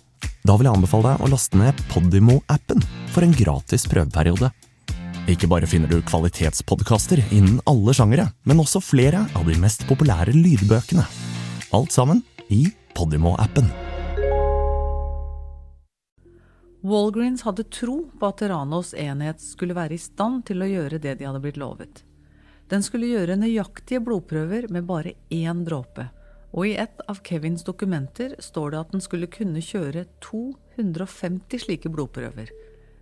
Da 0.46 0.54
vil 0.60 0.68
jeg 0.70 0.78
anbefale 0.78 1.16
deg 1.16 1.24
å 1.26 1.30
laste 1.32 1.58
ned 1.58 1.80
Podimo-appen 1.90 2.84
for 3.10 3.26
en 3.26 3.34
gratis 3.34 3.88
prøveperiode. 3.90 4.52
Ikke 5.34 5.50
bare 5.50 5.66
finner 5.66 5.90
du 5.90 6.06
kvalitetspodkaster 6.06 7.24
innen 7.34 7.58
alle 7.66 7.98
sjangere, 7.98 8.28
men 8.46 8.62
også 8.62 8.84
flere 8.86 9.24
av 9.34 9.50
de 9.50 9.58
mest 9.58 9.88
populære 9.90 10.38
lydbøkene. 10.38 11.08
Alt 11.74 11.98
sammen 11.98 12.22
i 12.54 12.68
Podimo-appen. 12.94 13.74
Walgreens 16.86 17.42
hadde 17.50 17.72
tro 17.74 18.04
på 18.22 18.30
at 18.30 18.46
Ranos 18.54 18.94
enhet 18.94 19.42
skulle 19.42 19.82
være 19.82 19.98
i 19.98 20.04
stand 20.12 20.46
til 20.46 20.62
å 20.62 20.74
gjøre 20.78 21.02
det 21.02 21.18
de 21.18 21.32
hadde 21.32 21.42
blitt 21.42 21.58
lovet. 21.58 22.06
Den 22.74 22.82
skulle 22.82 23.12
gjøre 23.12 23.38
nøyaktige 23.38 24.02
blodprøver 24.02 24.66
med 24.74 24.88
bare 24.90 25.14
én 25.30 25.60
dråpe, 25.68 26.08
og 26.54 26.66
i 26.66 26.74
et 26.82 27.04
av 27.10 27.20
Kevins 27.26 27.62
dokumenter 27.68 28.34
står 28.42 28.74
det 28.74 28.80
at 28.80 28.96
den 28.96 29.04
skulle 29.06 29.30
kunne 29.30 29.62
kjøre 29.62 30.08
250 30.26 31.68
slike 31.68 31.92
blodprøver. 31.94 32.50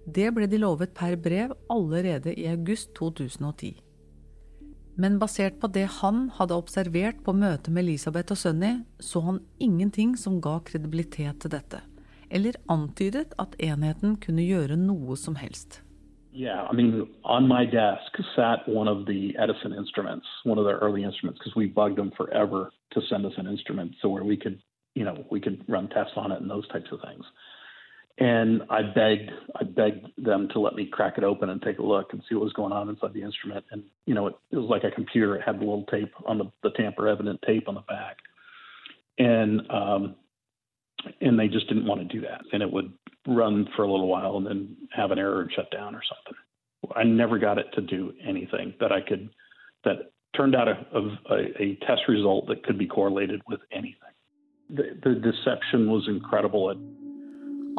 Det 0.03 0.27
ble 0.36 0.49
de 0.51 0.60
lovet 0.60 0.91
per 0.97 1.15
brev 1.15 1.53
allerede 1.71 2.34
i 2.36 2.49
august 2.51 2.91
2010. 2.99 3.77
Men 4.99 5.15
basert 5.21 5.62
på 5.62 5.69
det 5.71 5.86
han 6.01 6.25
hadde 6.36 6.57
observert 6.57 7.23
på 7.23 7.31
møtet 7.31 7.71
med 7.71 7.86
Elisabeth 7.86 8.36
og 8.36 8.41
Sunny, 8.43 8.73
så 8.99 9.23
han 9.23 9.39
ingenting 9.63 10.17
som 10.19 10.41
ga 10.43 10.57
kredibilitet 10.67 11.39
til 11.45 11.55
dette 11.55 11.79
eller 12.31 12.55
antydet 12.71 13.34
at 13.41 13.57
enheten 13.60 14.15
kunne 14.23 14.45
gjøre 14.45 14.77
noe 14.79 15.17
som 15.19 15.36
helst. 15.39 15.81
Yeah, 16.33 16.63
I 16.63 16.71
mean, 16.71 17.09
on 17.25 17.47
my 17.47 17.65
desk 17.65 18.11
sat 18.35 18.67
one 18.67 18.87
of 18.87 19.05
the 19.05 19.35
Edison 19.37 19.73
instruments, 19.73 20.25
one 20.43 20.57
of 20.57 20.63
the 20.63 20.71
early 20.71 21.03
instruments, 21.03 21.39
because 21.39 21.55
we 21.55 21.65
bugged 21.65 21.97
them 21.97 22.11
forever 22.15 22.71
to 22.93 23.01
send 23.09 23.25
us 23.25 23.33
an 23.37 23.47
instrument 23.47 23.95
so 24.01 24.07
where 24.07 24.23
we 24.23 24.37
could, 24.37 24.61
you 24.95 25.03
know, 25.03 25.25
we 25.29 25.41
could 25.41 25.63
run 25.67 25.89
tests 25.89 26.13
on 26.15 26.31
it 26.31 26.41
and 26.41 26.49
those 26.49 26.67
types 26.69 26.89
of 26.91 27.01
things. 27.01 27.25
And 28.17 28.61
I 28.69 28.81
begged, 28.81 29.31
I 29.59 29.63
begged 29.63 30.07
them 30.17 30.47
to 30.53 30.59
let 30.59 30.75
me 30.75 30.85
crack 30.85 31.17
it 31.17 31.23
open 31.23 31.49
and 31.49 31.61
take 31.61 31.79
a 31.79 31.83
look 31.83 32.13
and 32.13 32.21
see 32.29 32.35
what 32.35 32.45
was 32.45 32.53
going 32.53 32.71
on 32.71 32.87
inside 32.87 33.13
the 33.13 33.23
instrument. 33.23 33.65
And 33.71 33.83
you 34.05 34.13
know, 34.13 34.27
it, 34.27 34.35
it 34.51 34.57
was 34.57 34.69
like 34.69 34.83
a 34.85 34.91
computer. 34.91 35.35
It 35.35 35.43
had 35.43 35.55
the 35.55 35.65
little 35.65 35.85
tape 35.85 36.13
on 36.25 36.37
the, 36.37 36.45
the 36.63 36.71
tamper-evident 36.71 37.41
tape 37.45 37.67
on 37.67 37.75
the 37.75 37.81
back. 37.81 38.17
And 39.17 39.69
um, 39.69 40.15
and 41.19 41.37
they 41.37 41.47
just 41.47 41.67
didn't 41.67 41.87
want 41.87 42.01
to 42.01 42.07
do 42.07 42.21
that. 42.21 42.41
And 42.53 42.61
it 42.61 42.71
would 42.71 42.93
run 43.27 43.67
for 43.75 43.84
a 43.84 43.91
little 43.91 44.07
while 44.07 44.38
and 44.38 44.45
then 44.45 44.75
have 44.91 45.12
an 45.12 45.19
error 45.19 45.41
and 45.41 45.51
shut 45.51 45.69
down 45.71 45.95
or 45.95 46.01
something. 46.03 46.38
I 46.95 47.03
never 47.03 47.38
got 47.38 47.57
it 47.57 47.67
to 47.75 47.81
do 47.81 48.13
anything 48.27 48.73
that 48.79 48.91
I 48.91 49.01
could, 49.01 49.29
that 49.86 50.12
turned 50.36 50.55
out 50.55 50.67
a, 50.67 50.77
a, 51.29 51.38
a 51.60 51.75
test 51.86 52.01
result 52.07 52.47
that 52.47 52.63
could 52.63 52.77
be 52.77 52.88
correlated 52.88 53.41
with 53.47 53.60
anything. 53.71 53.97
The, 54.69 54.97
the 55.03 55.15
deception 55.15 55.91
was 55.91 56.07
incredible. 56.07 56.71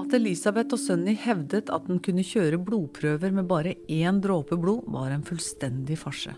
At 0.00 0.14
Elisabeth 0.14 0.72
og 0.72 0.80
Sunny 0.80 1.14
hevdet 1.18 1.68
at 1.72 1.88
den 1.88 1.98
kunne 2.04 2.24
kjøre 2.24 2.60
blodprøver 2.64 3.34
med 3.34 3.48
bare 3.48 3.74
én 3.90 4.20
dråpe 4.24 4.56
blod, 4.56 4.86
var 4.86 5.10
en 5.12 5.24
fullstendig 5.26 5.98
farse. 6.00 6.32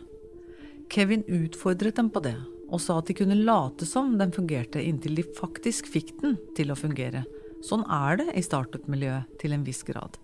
Kevin 0.90 1.23
utfordret 1.29 1.97
dem 1.97 2.11
på 2.11 2.23
det, 2.25 2.37
og 2.71 2.81
sa 2.83 2.99
at 2.99 3.11
de 3.11 3.17
kunne 3.19 3.38
late 3.38 3.87
som 3.87 4.17
den 4.19 4.33
fungerte 4.35 4.83
inntil 4.83 5.21
de 5.21 5.25
faktisk 5.37 5.88
fikk 5.90 6.14
den 6.23 6.37
til 6.57 6.73
å 6.73 6.79
fungere. 6.79 7.25
Sånn 7.64 7.85
er 7.90 8.20
det 8.20 8.35
i 8.37 8.44
startup-miljøet 8.44 9.38
til 9.40 9.55
en 9.57 9.64
viss 9.66 9.83
grad. 9.87 10.18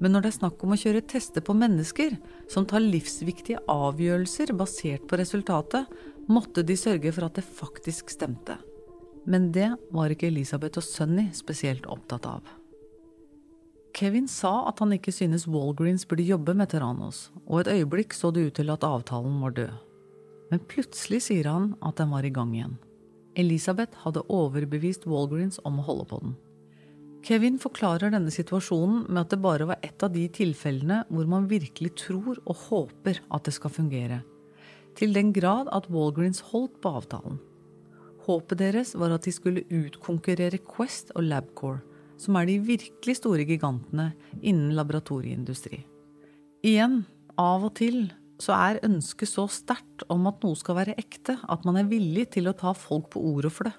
Men 0.00 0.14
når 0.14 0.24
det 0.24 0.30
er 0.30 0.38
snakk 0.38 0.62
om 0.64 0.72
å 0.72 0.78
kjøre 0.80 1.02
tester 1.10 1.44
på 1.44 1.56
mennesker, 1.58 2.14
som 2.48 2.64
tar 2.68 2.80
livsviktige 2.80 3.60
avgjørelser 3.68 4.54
basert 4.56 5.04
på 5.10 5.18
resultatet, 5.20 5.90
måtte 6.30 6.64
de 6.64 6.76
sørge 6.78 7.12
for 7.12 7.26
at 7.26 7.36
det 7.36 7.44
faktisk 7.44 8.14
stemte. 8.14 8.56
Men 9.28 9.50
det 9.52 9.68
var 9.92 10.14
ikke 10.14 10.30
Elisabeth 10.30 10.80
og 10.80 10.86
Sunny 10.86 11.26
spesielt 11.36 11.90
opptatt 11.90 12.30
av. 12.30 12.56
Kevin 13.92 14.30
sa 14.30 14.70
at 14.70 14.80
han 14.80 14.94
ikke 14.96 15.12
synes 15.12 15.48
Walgreens 15.50 16.06
burde 16.08 16.24
jobbe 16.24 16.54
med 16.56 16.70
Terranos, 16.72 17.28
og 17.44 17.64
et 17.64 17.74
øyeblikk 17.74 18.16
så 18.16 18.30
det 18.32 18.46
ut 18.46 18.58
til 18.62 18.72
at 18.72 18.86
avtalen 18.86 19.40
var 19.42 19.58
død 19.58 19.78
men 20.50 20.62
plutselig 20.70 21.22
sier 21.28 21.48
han 21.48 21.72
at 21.86 22.00
den 22.00 22.10
var 22.10 22.26
i 22.26 22.34
gang 22.34 22.52
igjen. 22.54 22.76
Elisabeth 23.38 24.02
hadde 24.04 24.26
overbevist 24.28 25.06
Walgreens 25.06 25.60
om 25.64 25.78
å 25.78 25.86
holde 25.86 26.06
på 26.10 26.18
den. 26.24 26.34
Kevin 27.20 27.58
forklarer 27.60 28.14
denne 28.14 28.32
situasjonen 28.32 29.04
med 29.10 29.20
at 29.22 29.34
det 29.34 29.40
bare 29.44 29.66
var 29.68 29.82
et 29.84 30.02
av 30.02 30.12
de 30.14 30.24
tilfellene 30.32 31.02
hvor 31.12 31.28
man 31.28 31.50
virkelig 31.50 31.92
tror 32.06 32.40
og 32.46 32.64
håper 32.70 33.20
at 33.28 33.44
det 33.44 33.54
skal 33.56 33.74
fungere. 33.74 34.22
Til 34.96 35.12
den 35.14 35.34
grad 35.36 35.68
at 35.72 35.88
Walgreens 35.92 36.40
holdt 36.50 36.80
på 36.80 36.94
avtalen. 37.00 37.38
Håpet 38.24 38.60
deres 38.60 38.94
var 38.98 39.12
at 39.14 39.26
de 39.26 39.32
skulle 39.34 39.66
utkonkurrere 39.68 40.60
Quest 40.64 41.12
og 41.14 41.26
Labcore, 41.28 41.82
som 42.20 42.36
er 42.36 42.48
de 42.48 42.58
virkelig 42.64 43.18
store 43.20 43.46
gigantene 43.48 44.10
innen 44.40 44.74
laboratorieindustri. 44.76 45.82
Igjen, 46.66 47.02
av 47.40 47.68
og 47.68 47.76
til 47.80 48.10
så 48.40 48.56
er 48.56 48.80
ønsket 48.86 49.28
så 49.28 49.46
sterkt 49.52 50.04
om 50.12 50.26
at 50.28 50.40
noe 50.44 50.56
skal 50.56 50.78
være 50.80 50.96
ekte, 51.00 51.36
at 51.40 51.64
man 51.68 51.80
er 51.80 51.88
villig 51.88 52.30
til 52.36 52.48
å 52.48 52.56
ta 52.56 52.72
folk 52.76 53.12
på 53.12 53.22
ordet 53.34 53.52
for 53.52 53.68
det. 53.68 53.76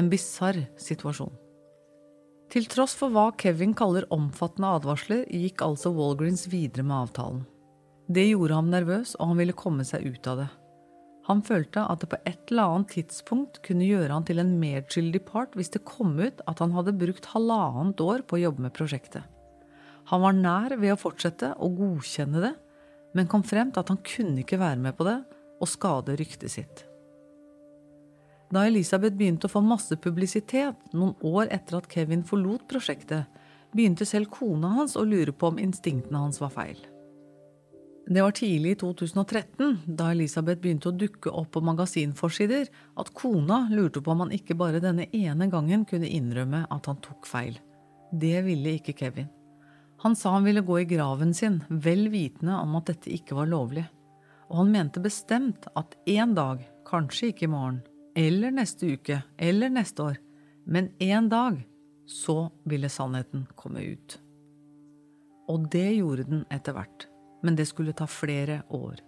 En 0.00 0.08
bisarr 0.12 0.62
situasjon. 0.80 1.32
Til 2.50 2.66
tross 2.66 2.96
for 2.98 3.14
hva 3.14 3.28
Kevin 3.38 3.76
kaller 3.78 4.08
omfattende 4.10 4.72
advarsler, 4.80 5.22
gikk 5.30 5.62
altså 5.62 5.92
Walgreens 5.94 6.48
videre 6.50 6.82
med 6.82 6.96
avtalen. 6.96 7.44
Det 8.10 8.24
gjorde 8.26 8.56
ham 8.58 8.72
nervøs, 8.72 9.12
og 9.20 9.30
han 9.30 9.38
ville 9.38 9.54
komme 9.54 9.86
seg 9.86 10.08
ut 10.08 10.26
av 10.26 10.40
det. 10.42 10.48
Han 11.28 11.44
følte 11.46 11.84
at 11.86 12.02
det 12.02 12.08
på 12.10 12.18
et 12.26 12.50
eller 12.50 12.74
annet 12.74 12.90
tidspunkt 12.96 13.60
kunne 13.62 13.86
gjøre 13.86 14.10
han 14.16 14.26
til 14.26 14.42
en 14.42 14.56
medskyldig 14.58 15.20
part 15.28 15.54
hvis 15.54 15.70
det 15.70 15.84
kom 15.86 16.16
ut 16.18 16.42
at 16.50 16.62
han 16.64 16.74
hadde 16.74 16.96
brukt 16.98 17.30
halvannet 17.36 18.02
år 18.02 18.26
på 18.26 18.40
å 18.40 18.42
jobbe 18.48 18.66
med 18.66 18.74
prosjektet. 18.74 19.22
Han 20.10 20.24
var 20.24 20.34
nær 20.34 20.74
ved 20.74 20.96
å 20.96 20.98
fortsette 20.98 21.52
å 21.54 21.70
godkjenne 21.70 22.42
det, 22.42 22.54
men 23.14 23.30
kom 23.30 23.46
frem 23.46 23.70
til 23.70 23.84
at 23.84 23.94
han 23.94 24.02
kunne 24.02 24.42
ikke 24.42 24.58
være 24.58 24.82
med 24.82 24.98
på 24.98 25.06
det 25.06 25.20
og 25.60 25.70
skade 25.70 26.18
ryktet 26.18 26.50
sitt. 26.50 26.89
Da 28.50 28.64
Elisabeth 28.66 29.14
begynte 29.14 29.46
å 29.46 29.52
få 29.52 29.62
masse 29.62 29.94
publisitet 30.02 30.94
noen 30.94 31.14
år 31.22 31.52
etter 31.54 31.78
at 31.78 31.90
Kevin 31.92 32.24
forlot 32.26 32.66
prosjektet, 32.70 33.28
begynte 33.70 34.06
selv 34.08 34.32
kona 34.34 34.72
hans 34.74 34.96
å 34.98 35.04
lure 35.06 35.30
på 35.30 35.52
om 35.52 35.60
instinktene 35.62 36.24
hans 36.24 36.40
var 36.42 36.50
feil. 36.54 36.80
Det 38.10 38.24
var 38.26 38.34
tidlig 38.34 38.72
i 38.74 38.78
2013, 38.80 39.76
da 39.86 40.08
Elisabeth 40.10 40.58
begynte 40.58 40.90
å 40.90 40.96
dukke 40.98 41.30
opp 41.30 41.52
på 41.54 41.62
magasinforsider, 41.62 42.66
at 42.98 43.12
kona 43.14 43.68
lurte 43.70 44.02
på 44.02 44.10
om 44.10 44.24
han 44.24 44.34
ikke 44.34 44.56
bare 44.58 44.80
denne 44.82 45.06
ene 45.14 45.46
gangen 45.52 45.84
kunne 45.86 46.10
innrømme 46.10 46.64
at 46.74 46.88
han 46.90 46.98
tok 47.04 47.28
feil. 47.30 47.60
Det 48.10 48.40
ville 48.42 48.74
ikke 48.80 48.96
Kevin. 48.98 49.30
Han 50.02 50.16
sa 50.16 50.32
han 50.34 50.48
ville 50.48 50.64
gå 50.66 50.80
i 50.80 50.88
graven 50.90 51.30
sin, 51.36 51.60
vel 51.68 52.08
vitende 52.10 52.58
om 52.58 52.74
at 52.80 52.90
dette 52.90 53.12
ikke 53.14 53.36
var 53.38 53.46
lovlig. 53.52 53.86
Og 54.50 54.64
han 54.64 54.74
mente 54.74 54.98
bestemt 55.04 55.68
at 55.78 55.94
en 56.10 56.34
dag, 56.34 56.64
kanskje 56.88 57.30
ikke 57.30 57.46
i 57.46 57.52
morgen, 57.52 57.82
eller 58.14 58.54
neste 58.54 58.94
uke, 58.94 59.22
eller 59.38 59.70
neste 59.72 60.02
år, 60.02 60.16
men 60.64 60.90
en 60.98 61.28
dag, 61.28 61.60
så 62.06 62.50
ville 62.66 62.88
sannheten 62.90 63.46
komme 63.54 63.84
ut. 63.92 64.16
Og 65.50 65.68
det 65.70 65.86
gjorde 65.94 66.26
den 66.26 66.42
etter 66.50 66.74
hvert, 66.74 67.06
men 67.42 67.56
det 67.58 67.68
skulle 67.70 67.94
ta 67.96 68.06
flere 68.10 68.62
år. 68.74 68.98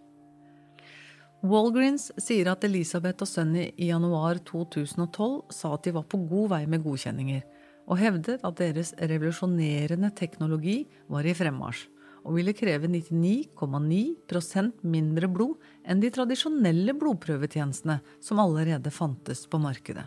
Walgreens 1.43 2.13
sier 2.23 2.53
at 2.53 2.63
Elisabeth 2.63 3.25
og 3.25 3.31
Sunny 3.31 3.73
i 3.75 3.89
januar 3.91 4.39
2012 4.47 5.51
sa 5.51 5.73
at 5.75 5.89
de 5.89 5.95
var 5.97 6.07
på 6.07 6.21
god 6.31 6.53
vei 6.55 6.63
med 6.71 6.85
godkjenninger, 6.87 7.43
og 7.91 7.99
hevdet 7.99 8.45
at 8.47 8.61
deres 8.61 8.93
revolusjonerende 9.01 10.13
teknologi 10.15 10.85
var 11.11 11.27
i 11.27 11.35
fremmarsj 11.35 11.92
og 12.23 12.35
ville 12.39 12.53
kreve 12.57 12.89
99,9% 12.91 14.83
mindre 14.87 15.29
blod 15.31 15.55
enn 15.85 16.01
de 16.03 16.11
tradisjonelle 16.15 16.95
blodprøvetjenestene 16.99 18.01
som 18.23 18.39
allerede 18.43 18.91
fantes 18.95 19.47
på 19.51 19.59
markedet. 19.63 20.07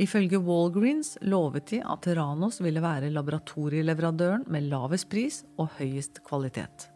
Ifølge 0.00 0.38
Walgreens 0.40 1.18
lovet 1.28 1.66
de 1.74 1.82
at 1.84 2.02
Terranos 2.06 2.60
ville 2.64 2.80
være 2.80 3.10
laboratorieleverandøren 3.12 4.44
med 4.48 4.68
lavest 4.70 5.10
pris 5.12 5.44
og 5.60 5.68
høyest 5.76 6.22
kvalitet. 6.24 6.88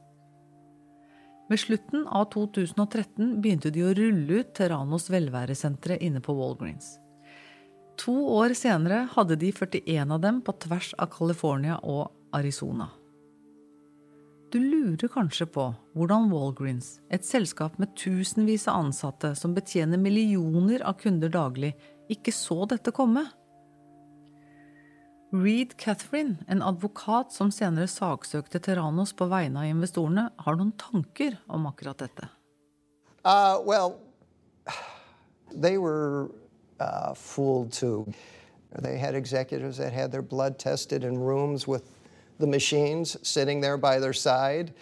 Ved 1.51 1.61
slutten 1.61 2.07
av 2.09 2.31
2013 2.33 3.43
begynte 3.45 3.69
de 3.75 3.85
å 3.85 3.93
rulle 3.93 4.41
ut 4.41 4.55
Terranos 4.57 5.11
velværesentre 5.13 5.99
inne 6.01 6.25
på 6.25 6.33
Walgreens. 6.39 6.95
To 8.01 8.15
år 8.41 8.57
senere 8.59 9.05
hadde 9.13 9.37
de 9.39 9.53
41 9.53 10.15
av 10.17 10.21
dem 10.25 10.41
på 10.43 10.57
tvers 10.65 10.95
av 10.99 11.13
California 11.13 11.77
og 11.83 12.09
Arizona. 12.35 12.89
Du 14.55 14.61
lurer 14.63 15.09
kanskje 15.11 15.49
på 15.51 15.63
hvordan 15.99 16.29
Walgreens, 16.31 17.01
et 17.11 17.25
selskap 17.27 17.75
med 17.83 17.91
tusenvis 17.99 18.69
av 18.71 18.85
ansatte 18.85 19.33
som 19.35 19.51
betjener 19.51 19.99
millioner 19.99 20.85
av 20.87 20.95
kunder 21.01 21.33
daglig, 21.35 21.73
ikke 22.07 22.31
så 22.31 22.61
dette 22.71 22.93
komme? 22.95 23.25
Reed 25.35 25.75
Catherine, 25.83 26.37
en 26.47 26.63
advokat 26.63 27.35
som 27.35 27.51
senere 27.51 27.91
saksøkte 27.91 28.61
Terranos 28.63 29.11
på 29.19 29.27
vegne 29.33 29.65
av 29.65 29.73
investorene, 29.73 30.29
har 30.39 30.61
noen 30.61 30.71
tanker 30.79 31.35
om 31.51 31.67
akkurat 31.67 32.07
dette. 32.07 32.31
Uh, 33.27 33.59
well, 33.67 33.99
they 35.51 35.79
were 35.79 36.31
uh, 36.79 37.11
fooled 37.19 37.73
too. 37.73 38.07
They 38.71 38.99
had 38.99 39.17
executives 39.17 39.79
that 39.79 39.93
had 39.93 40.13
their 40.13 40.23
blood 40.23 40.63
in 41.03 41.19
rooms 41.19 41.67
with 41.67 41.91
the 42.39 42.47
machines 42.47 43.17
sitting 43.27 43.61
there 43.61 43.77
by 43.77 43.99
their 43.99 44.13
side, 44.13 44.75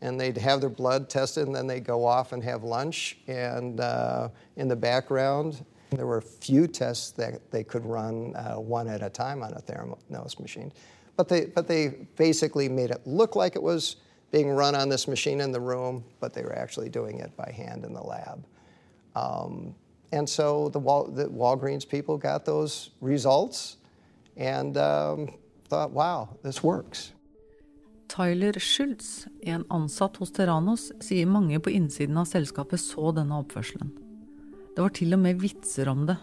and 0.00 0.18
they'd 0.18 0.38
have 0.38 0.60
their 0.60 0.70
blood 0.70 1.08
tested, 1.08 1.46
and 1.46 1.54
then 1.54 1.66
they'd 1.66 1.84
go 1.84 2.04
off 2.04 2.32
and 2.32 2.42
have 2.42 2.64
lunch. 2.64 3.18
And 3.26 3.80
uh, 3.80 4.28
in 4.56 4.68
the 4.68 4.76
background, 4.76 5.64
there 5.90 6.06
were 6.06 6.18
a 6.18 6.22
few 6.22 6.66
tests 6.66 7.10
that 7.12 7.50
they 7.50 7.64
could 7.64 7.84
run 7.84 8.34
uh, 8.36 8.54
one 8.54 8.88
at 8.88 9.02
a 9.02 9.10
time 9.10 9.42
on 9.42 9.52
a 9.52 9.60
Theranos 9.60 10.38
machine. 10.38 10.72
But 11.16 11.28
they, 11.28 11.46
but 11.46 11.68
they 11.68 12.06
basically 12.16 12.68
made 12.68 12.90
it 12.90 13.00
look 13.04 13.36
like 13.36 13.56
it 13.56 13.62
was 13.62 13.96
being 14.30 14.50
run 14.50 14.74
on 14.74 14.88
this 14.88 15.08
machine 15.08 15.40
in 15.40 15.50
the 15.52 15.60
room, 15.60 16.04
but 16.20 16.32
they 16.32 16.42
were 16.42 16.56
actually 16.56 16.88
doing 16.88 17.18
it 17.18 17.36
by 17.36 17.50
hand 17.50 17.84
in 17.84 17.92
the 17.92 18.02
lab. 18.02 18.46
Um, 19.16 19.74
and 20.12 20.28
so 20.28 20.68
the, 20.68 20.78
Wal- 20.78 21.08
the 21.08 21.26
Walgreens 21.26 21.86
people 21.86 22.16
got 22.16 22.44
those 22.44 22.90
results 23.00 23.76
and 24.36 24.76
um, 24.76 25.34
thought, 25.70 25.94
wow, 25.94 26.28
this 26.42 26.62
works. 26.62 27.12
Tyler 28.10 28.58
Schultz, 28.58 29.26
en 29.42 29.64
ansatt 29.70 30.16
hos 30.18 30.32
Terranos, 30.34 30.90
sier 31.00 31.28
mange 31.30 31.60
på 31.62 31.70
innsiden 31.70 32.18
av 32.18 32.26
selskapet 32.26 32.82
så 32.82 33.12
denne 33.14 33.38
oppførselen. 33.38 33.92
Det 34.74 34.82
var 34.82 34.94
til 34.96 35.14
og 35.14 35.22
med 35.22 35.38
vitser 35.38 35.88
om 35.92 36.08
det. 36.08 36.16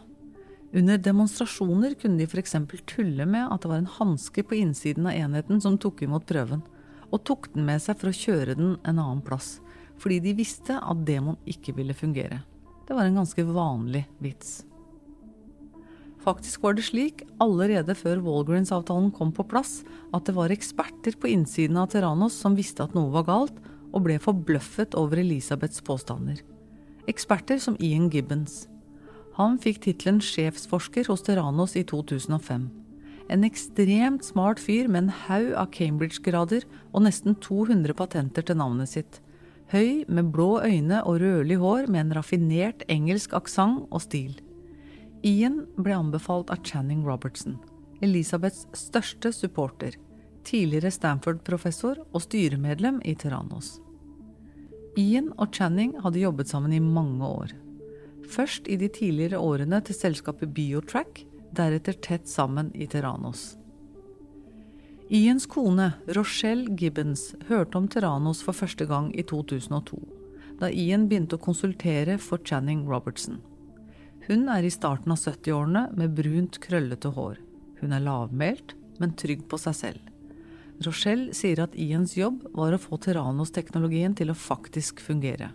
Under 0.75 0.99
demonstrasjoner 0.99 1.95
kunne 1.95 2.19
de 2.19 2.27
f.eks. 2.27 2.57
tulle 2.91 3.25
med 3.25 3.47
at 3.47 3.63
det 3.63 3.71
var 3.71 3.79
en 3.79 3.93
hanske 3.97 4.43
på 4.43 4.59
innsiden 4.59 5.07
av 5.07 5.15
enheten 5.15 5.63
som 5.63 5.79
tok 5.79 6.03
imot 6.03 6.27
prøven, 6.27 6.65
og 7.07 7.23
tok 7.23 7.53
den 7.53 7.63
med 7.69 7.79
seg 7.79 8.01
for 8.01 8.11
å 8.11 8.19
kjøre 8.19 8.57
den 8.59 8.75
en 8.83 8.99
annen 8.99 9.23
plass, 9.23 9.61
fordi 9.97 10.19
de 10.27 10.35
visste 10.37 10.75
at 10.75 11.05
demon 11.07 11.39
ikke 11.47 11.75
ville 11.77 11.95
fungere. 11.95 12.41
Det 12.87 12.95
var 12.95 13.07
en 13.07 13.21
ganske 13.21 13.47
vanlig 13.47 14.03
vits. 14.19 14.65
Faktisk 16.27 16.65
var 16.65 16.75
det 16.75 16.83
slik, 16.83 17.21
allerede 17.39 17.93
før 17.95 18.19
Walgreens-avtalen 18.19 19.13
kom 19.15 19.29
på 19.31 19.45
plass, 19.47 19.85
at 20.11 20.27
det 20.27 20.33
var 20.35 20.51
eksperter 20.51 21.15
på 21.15 21.29
innsiden 21.31 21.77
av 21.79 21.93
Terranos 21.93 22.35
som 22.35 22.57
visste 22.57 22.83
at 22.83 22.95
noe 22.97 23.13
var 23.13 23.23
galt, 23.29 23.61
og 23.95 24.03
ble 24.03 24.17
forbløffet 24.19 24.97
over 24.99 25.21
Elisabeths 25.21 25.79
påstander. 25.87 26.41
Eksperter 27.07 27.61
som 27.63 27.77
Ian 27.79 28.09
Gibbons. 28.11 28.65
Han 29.37 29.55
fikk 29.63 29.79
tittelen 29.85 30.19
sjefsforsker 30.19 31.07
hos 31.07 31.23
Terranos 31.23 31.77
i 31.79 31.85
2005. 31.87 32.65
En 33.31 33.45
ekstremt 33.47 34.27
smart 34.27 34.59
fyr 34.59 34.89
med 34.91 35.05
en 35.05 35.13
haug 35.29 35.53
av 35.61 35.71
Cambridge-grader 35.71 36.65
og 36.91 37.05
nesten 37.07 37.37
200 37.39 37.95
patenter 37.95 38.43
til 38.43 38.59
navnet 38.59 38.91
sitt. 38.91 39.21
Høy, 39.71 40.03
med 40.11 40.33
blå 40.35 40.57
øyne 40.59 40.99
og 41.05 41.21
rødlig 41.23 41.59
hår 41.63 41.87
med 41.87 42.03
en 42.03 42.13
raffinert 42.19 42.83
engelsk 42.91 43.35
aksent 43.39 43.87
og 43.87 44.03
stil. 44.03 44.35
Ian 45.27 45.65
ble 45.75 45.91
anbefalt 45.91 46.51
av 46.53 46.61
Channing 46.63 47.01
Robertson, 47.03 47.57
Elisabeths 47.99 48.67
største 48.77 49.33
supporter, 49.35 49.97
tidligere 50.47 50.91
Stanford-professor 50.93 51.99
og 52.05 52.23
styremedlem 52.23 53.01
i 53.03 53.11
Terranos. 53.19 53.73
Ian 54.95 55.33
og 55.35 55.51
Channing 55.57 55.97
hadde 56.05 56.21
jobbet 56.21 56.47
sammen 56.47 56.75
i 56.77 56.79
mange 56.79 57.27
år. 57.27 57.51
Først 58.31 58.69
i 58.71 58.77
de 58.79 58.87
tidligere 58.87 59.41
årene 59.43 59.81
til 59.83 59.97
selskapet 59.97 60.53
Biotrack, 60.55 61.25
deretter 61.51 61.99
tett 62.07 62.31
sammen 62.31 62.71
i 62.71 62.87
Terranos. 62.87 63.57
Ians 65.11 65.49
kone, 65.51 65.89
Rochelle 66.15 66.71
Gibbons, 66.79 67.33
hørte 67.51 67.81
om 67.81 67.91
Terranos 67.91 68.45
for 68.47 68.55
første 68.55 68.87
gang 68.87 69.11
i 69.11 69.27
2002, 69.27 69.99
da 70.63 70.71
Ian 70.71 71.09
begynte 71.11 71.35
å 71.35 71.45
konsultere 71.49 72.15
for 72.15 72.39
Channing 72.47 72.87
Robertson. 72.87 73.41
Hun 74.27 74.49
er 74.51 74.65
i 74.67 74.71
starten 74.73 75.13
av 75.13 75.21
70-årene 75.21 75.85
med 75.95 76.15
brunt, 76.17 76.57
krøllete 76.59 77.13
hår. 77.15 77.37
Hun 77.79 77.93
er 77.95 78.03
lavmælt, 78.03 78.73
men 78.99 79.13
trygg 79.15 79.45
på 79.47 79.59
seg 79.61 79.77
selv. 79.77 80.09
Rochelle 80.83 81.31
sier 81.33 81.61
at 81.63 81.77
Ians 81.79 82.17
jobb 82.17 82.43
var 82.57 82.75
å 82.75 82.81
få 82.81 82.99
Terranos-teknologien 83.01 84.17
til 84.19 84.33
å 84.33 84.37
faktisk 84.37 84.99
fungere. 85.01 85.53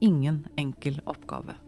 Ingen 0.00 0.46
enkel 0.58 0.96
oppgave. 1.04 1.58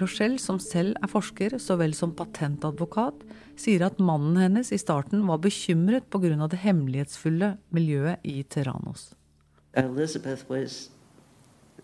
Rochelle, 0.00 0.38
som 0.42 0.58
selv 0.58 0.98
er 0.98 1.10
forsker 1.10 1.58
så 1.62 1.78
vel 1.78 1.94
som 1.94 2.12
patentadvokat, 2.16 3.22
sier 3.54 3.86
at 3.86 4.02
mannen 4.02 4.38
hennes 4.40 4.74
i 4.74 4.82
starten 4.82 5.22
var 5.30 5.42
bekymret 5.46 6.10
pga. 6.10 6.48
det 6.48 6.58
hemmelighetsfulle 6.58 7.56
miljøet 7.70 8.18
i 8.24 8.42
Terranos. 8.42 9.14
Elizabeth 9.74 10.50
was 10.50 10.90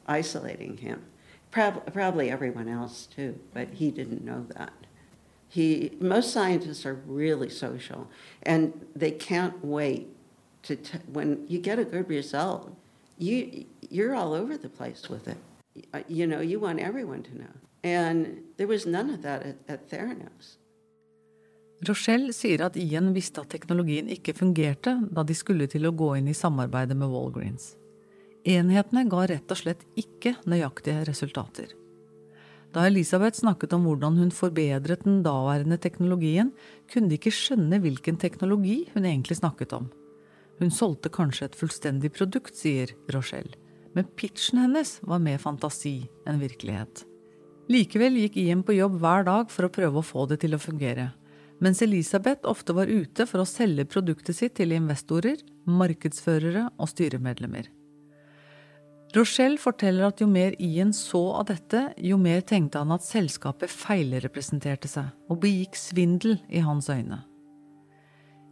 isolating 0.08 0.78
him. 0.78 0.98
Prob- 1.50 1.92
probably 1.92 2.30
everyone 2.30 2.68
else 2.68 3.06
too, 3.06 3.38
but 3.54 3.68
he 3.74 3.90
didn't 3.90 4.24
know 4.24 4.46
that. 4.56 4.72
He, 5.48 5.92
most 6.00 6.32
scientists 6.32 6.84
are 6.84 6.94
really 7.06 7.48
social, 7.48 8.08
and 8.42 8.72
they 8.94 9.10
can't 9.10 9.64
wait 9.64 10.08
to 10.64 10.76
t- 10.76 10.98
when 11.12 11.46
you 11.48 11.58
get 11.58 11.78
a 11.78 11.84
good 11.84 12.08
result. 12.08 12.72
You 13.18 13.64
you're 13.88 14.14
all 14.14 14.34
over 14.34 14.58
the 14.58 14.68
place 14.68 15.08
with 15.08 15.28
it. 15.28 15.38
Uh, 15.94 16.00
You 16.08 16.26
know, 16.26 16.40
you 16.40 16.58
want 16.60 16.80
everyone 16.80 17.22
to 17.22 17.38
know, 17.38 17.54
and 17.82 18.42
there 18.58 18.66
was 18.66 18.84
none 18.86 19.08
of 19.10 19.22
that 19.22 19.42
at, 19.46 19.56
at 19.68 19.88
Theranos. 19.88 20.58
Rochelle 21.88 22.32
sier 22.32 22.60
at 22.64 22.76
Ian 22.76 23.12
visste 23.14 23.40
at 23.40 23.50
teknologien 23.52 24.08
ikke 24.08 24.34
fungerte 24.34 24.94
da 25.12 25.22
de 25.22 25.34
skulle 25.34 25.66
til 25.68 25.86
å 25.86 25.92
gå 25.92 26.14
inn 26.16 26.28
i 26.28 26.34
samarbeidet 26.34 26.96
med 26.96 27.08
Walgreens. 27.12 27.76
Enhetene 28.46 29.02
ga 29.10 29.24
rett 29.26 29.50
og 29.50 29.58
slett 29.58 29.82
ikke 29.98 30.36
nøyaktige 30.46 31.02
resultater. 31.08 31.72
Da 32.74 32.84
Elisabeth 32.86 33.40
snakket 33.40 33.72
om 33.74 33.86
hvordan 33.88 34.18
hun 34.20 34.30
forbedret 34.34 35.02
den 35.06 35.22
daværende 35.24 35.78
teknologien, 35.82 36.52
kunne 36.92 37.10
de 37.10 37.18
ikke 37.18 37.32
skjønne 37.34 37.80
hvilken 37.82 38.18
teknologi 38.20 38.84
hun 38.92 39.06
egentlig 39.08 39.38
snakket 39.40 39.72
om. 39.74 39.88
Hun 40.60 40.70
solgte 40.72 41.10
kanskje 41.12 41.50
et 41.50 41.58
fullstendig 41.58 42.12
produkt, 42.14 42.54
sier 42.56 42.92
Rochelle, 43.12 43.56
men 43.96 44.08
pitchen 44.16 44.60
hennes 44.62 44.98
var 45.02 45.22
mer 45.24 45.40
fantasi 45.42 45.98
enn 46.28 46.40
virkelighet. 46.42 47.02
Likevel 47.72 48.20
gikk 48.20 48.36
Ian 48.44 48.62
på 48.62 48.76
jobb 48.76 49.00
hver 49.02 49.26
dag 49.26 49.50
for 49.50 49.66
å 49.66 49.72
prøve 49.72 50.00
å 50.00 50.06
få 50.06 50.28
det 50.30 50.38
til 50.44 50.54
å 50.54 50.62
fungere, 50.62 51.10
mens 51.64 51.82
Elisabeth 51.82 52.46
ofte 52.46 52.76
var 52.76 52.92
ute 52.92 53.26
for 53.26 53.42
å 53.42 53.48
selge 53.48 53.88
produktet 53.88 54.38
sitt 54.38 54.54
til 54.60 54.76
investorer, 54.76 55.40
markedsførere 55.66 56.68
og 56.76 56.92
styremedlemmer. 56.92 57.72
Rochelle 59.14 59.56
forteller 59.60 60.08
at 60.08 60.20
jo 60.20 60.26
mer 60.28 60.56
Ian 60.60 60.90
så 60.92 61.20
av 61.38 61.46
dette, 61.48 61.82
jo 62.02 62.18
mer 62.20 62.42
tenkte 62.42 62.82
han 62.82 62.92
at 62.92 63.06
selskapet 63.06 63.70
feilrepresenterte 63.70 64.90
seg 64.90 65.12
og 65.30 65.40
begikk 65.44 65.78
svindel 65.78 66.40
i 66.50 66.62
hans 66.64 66.90
øyne. 66.90 67.22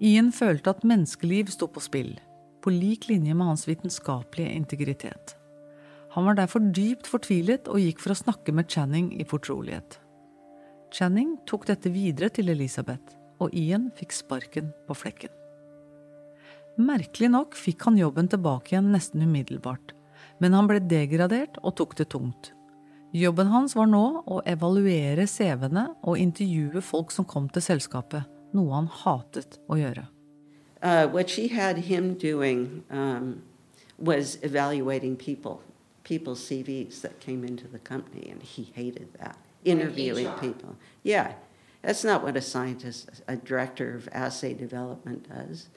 Ian 0.05 0.31
følte 0.35 0.71
at 0.71 0.87
menneskeliv 0.87 1.51
sto 1.53 1.67
på 1.71 1.83
spill, 1.83 2.15
på 2.63 2.73
lik 2.73 3.09
linje 3.11 3.35
med 3.35 3.51
hans 3.51 3.67
vitenskapelige 3.69 4.55
integritet. 4.55 5.35
Han 6.15 6.29
var 6.29 6.39
derfor 6.39 6.63
dypt 6.63 7.09
fortvilet 7.11 7.69
og 7.69 7.83
gikk 7.83 8.01
for 8.03 8.15
å 8.15 8.21
snakke 8.23 8.55
med 8.55 8.71
Channing 8.71 9.11
i 9.19 9.27
fortrolighet. 9.27 9.99
Channing 10.95 11.35
tok 11.51 11.67
dette 11.67 11.91
videre 11.91 12.31
til 12.31 12.53
Elisabeth, 12.53 13.17
og 13.43 13.51
Ian 13.59 13.89
fikk 13.99 14.15
sparken 14.15 14.71
på 14.87 14.95
flekken. 14.95 15.33
Merkelig 16.79 17.31
nok 17.35 17.59
fikk 17.59 17.83
han 17.89 17.99
jobben 17.99 18.31
tilbake 18.31 18.75
igjen 18.75 18.93
nesten 18.95 19.23
umiddelbart, 19.27 19.94
men 20.41 20.55
han 20.57 20.69
ble 20.71 20.81
degradert 20.81 21.59
og 21.63 21.77
tok 21.79 21.97
det 21.99 22.09
tungt. 22.15 22.53
Jobben 23.15 23.47
hans 23.53 23.77
var 23.79 23.87
nå 23.87 24.25
å 24.27 24.41
evaluere 24.51 25.29
CV-ene 25.31 25.87
og 26.03 26.19
intervjue 26.19 26.83
folk 26.83 27.13
som 27.15 27.27
kom 27.31 27.47
til 27.53 27.63
selskapet, 27.63 28.27
noe 28.55 28.75
han 28.75 28.91
hatet 28.91 29.61
å 29.71 29.79
gjøre. 29.79 30.09
Uh, 30.83 31.07
what 31.07 31.31
she 31.31 31.49
had 31.49 31.79
him 31.79 32.15
doing 32.15 32.83
um, 32.91 33.43
was 33.99 34.37
evaluating 34.43 35.17
people, 35.17 35.63
people's 36.03 36.41
CVs 36.41 37.01
that 37.03 37.21
came 37.21 37.45
into 37.45 37.69
the 37.69 37.79
company, 37.79 38.29
and 38.29 38.43
he 38.43 38.73
hated 38.75 39.09
that. 39.19 39.39
Interviewing 39.65 40.29
people. 40.41 40.77
Yeah, 41.05 41.35
that's 41.83 42.05
not 42.05 42.23
what 42.23 42.37
a 42.37 42.43
scientist, 42.43 43.09
a 43.29 43.37
director 43.37 43.95
of 43.95 44.09
assay 44.13 44.53
development 44.55 45.29
does. 45.29 45.69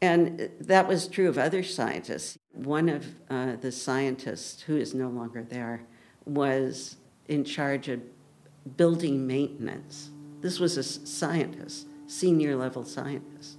And 0.00 0.48
that 0.60 0.86
was 0.86 1.08
true 1.08 1.28
of 1.28 1.38
other 1.38 1.62
scientists. 1.62 2.38
One 2.52 2.88
of 2.88 3.06
uh, 3.28 3.56
the 3.60 3.72
scientists, 3.72 4.62
who 4.62 4.76
is 4.76 4.94
no 4.94 5.08
longer 5.08 5.42
there, 5.42 5.80
was 6.24 6.96
in 7.26 7.44
charge 7.44 7.88
of 7.88 8.00
building 8.76 9.26
maintenance. 9.26 10.10
This 10.40 10.60
was 10.60 10.76
a 10.76 10.82
scientist, 10.84 11.88
senior 12.06 12.56
level 12.56 12.84
scientist. 12.84 13.58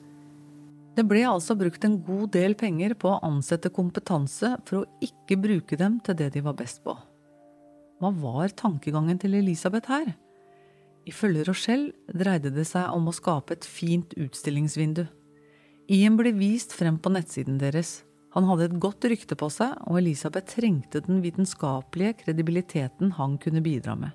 Det 0.95 1.05
ble 1.07 1.21
altså 1.23 1.55
brukt 1.55 1.85
en 1.87 1.99
god 2.03 2.33
del 2.35 2.55
penger 2.59 2.95
på 2.99 3.13
å 3.13 3.19
ansette 3.23 3.71
kompetanse 3.71 4.55
for 4.67 4.81
å 4.81 4.87
ikke 5.05 5.37
bruke 5.39 5.77
dem 5.79 5.99
til 6.03 6.17
det 6.19 6.33
de 6.33 6.43
var 6.43 6.57
best 6.59 6.81
på. 6.83 6.95
Hva 7.99 8.09
var 8.15 8.51
tankegangen 8.55 9.19
til 9.19 9.37
Elisabeth 9.39 9.91
her? 9.91 10.11
Ifølge 11.07 11.45
Rochelle 11.47 11.93
dreide 12.11 12.51
det 12.51 12.65
seg 12.67 12.91
om 12.95 13.07
å 13.07 13.15
skape 13.15 13.55
et 13.55 13.67
fint 13.67 14.11
utstillingsvindu. 14.19 15.05
Ian 15.89 16.19
ble 16.19 16.29
vist 16.37 16.75
frem 16.77 16.99
på 17.01 17.09
nettsiden 17.09 17.55
deres. 17.57 18.03
Han 18.35 18.45
hadde 18.45 18.67
et 18.67 18.77
godt 18.77 19.07
rykte 19.09 19.33
på 19.33 19.47
seg, 19.49 19.73
og 19.89 19.97
Elisabeth 19.97 20.53
trengte 20.53 21.01
den 21.01 21.23
vitenskapelige 21.23 22.19
kredibiliteten 22.19 23.15
han 23.17 23.39
kunne 23.41 23.63
bidra 23.65 23.95
med. 23.97 24.13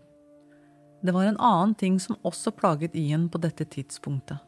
Det 1.03 1.13
var 1.13 1.27
en 1.27 1.41
annen 1.43 1.75
ting 1.75 1.97
som 1.99 2.21
også 2.23 2.53
plaget 2.55 2.95
Ian 2.95 3.27
på 3.29 3.41
dette 3.43 3.67
tidspunktet. 3.67 4.39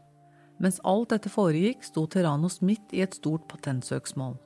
Mens 0.63 0.79
alt 0.87 1.11
dette 1.13 1.33
foregikk, 1.33 1.83
sto 1.85 2.07
Terranos 2.07 2.61
midt 2.63 2.95
i 2.95 3.03
et 3.03 3.19
stort 3.19 3.49
patentsøksmål. 3.51 4.39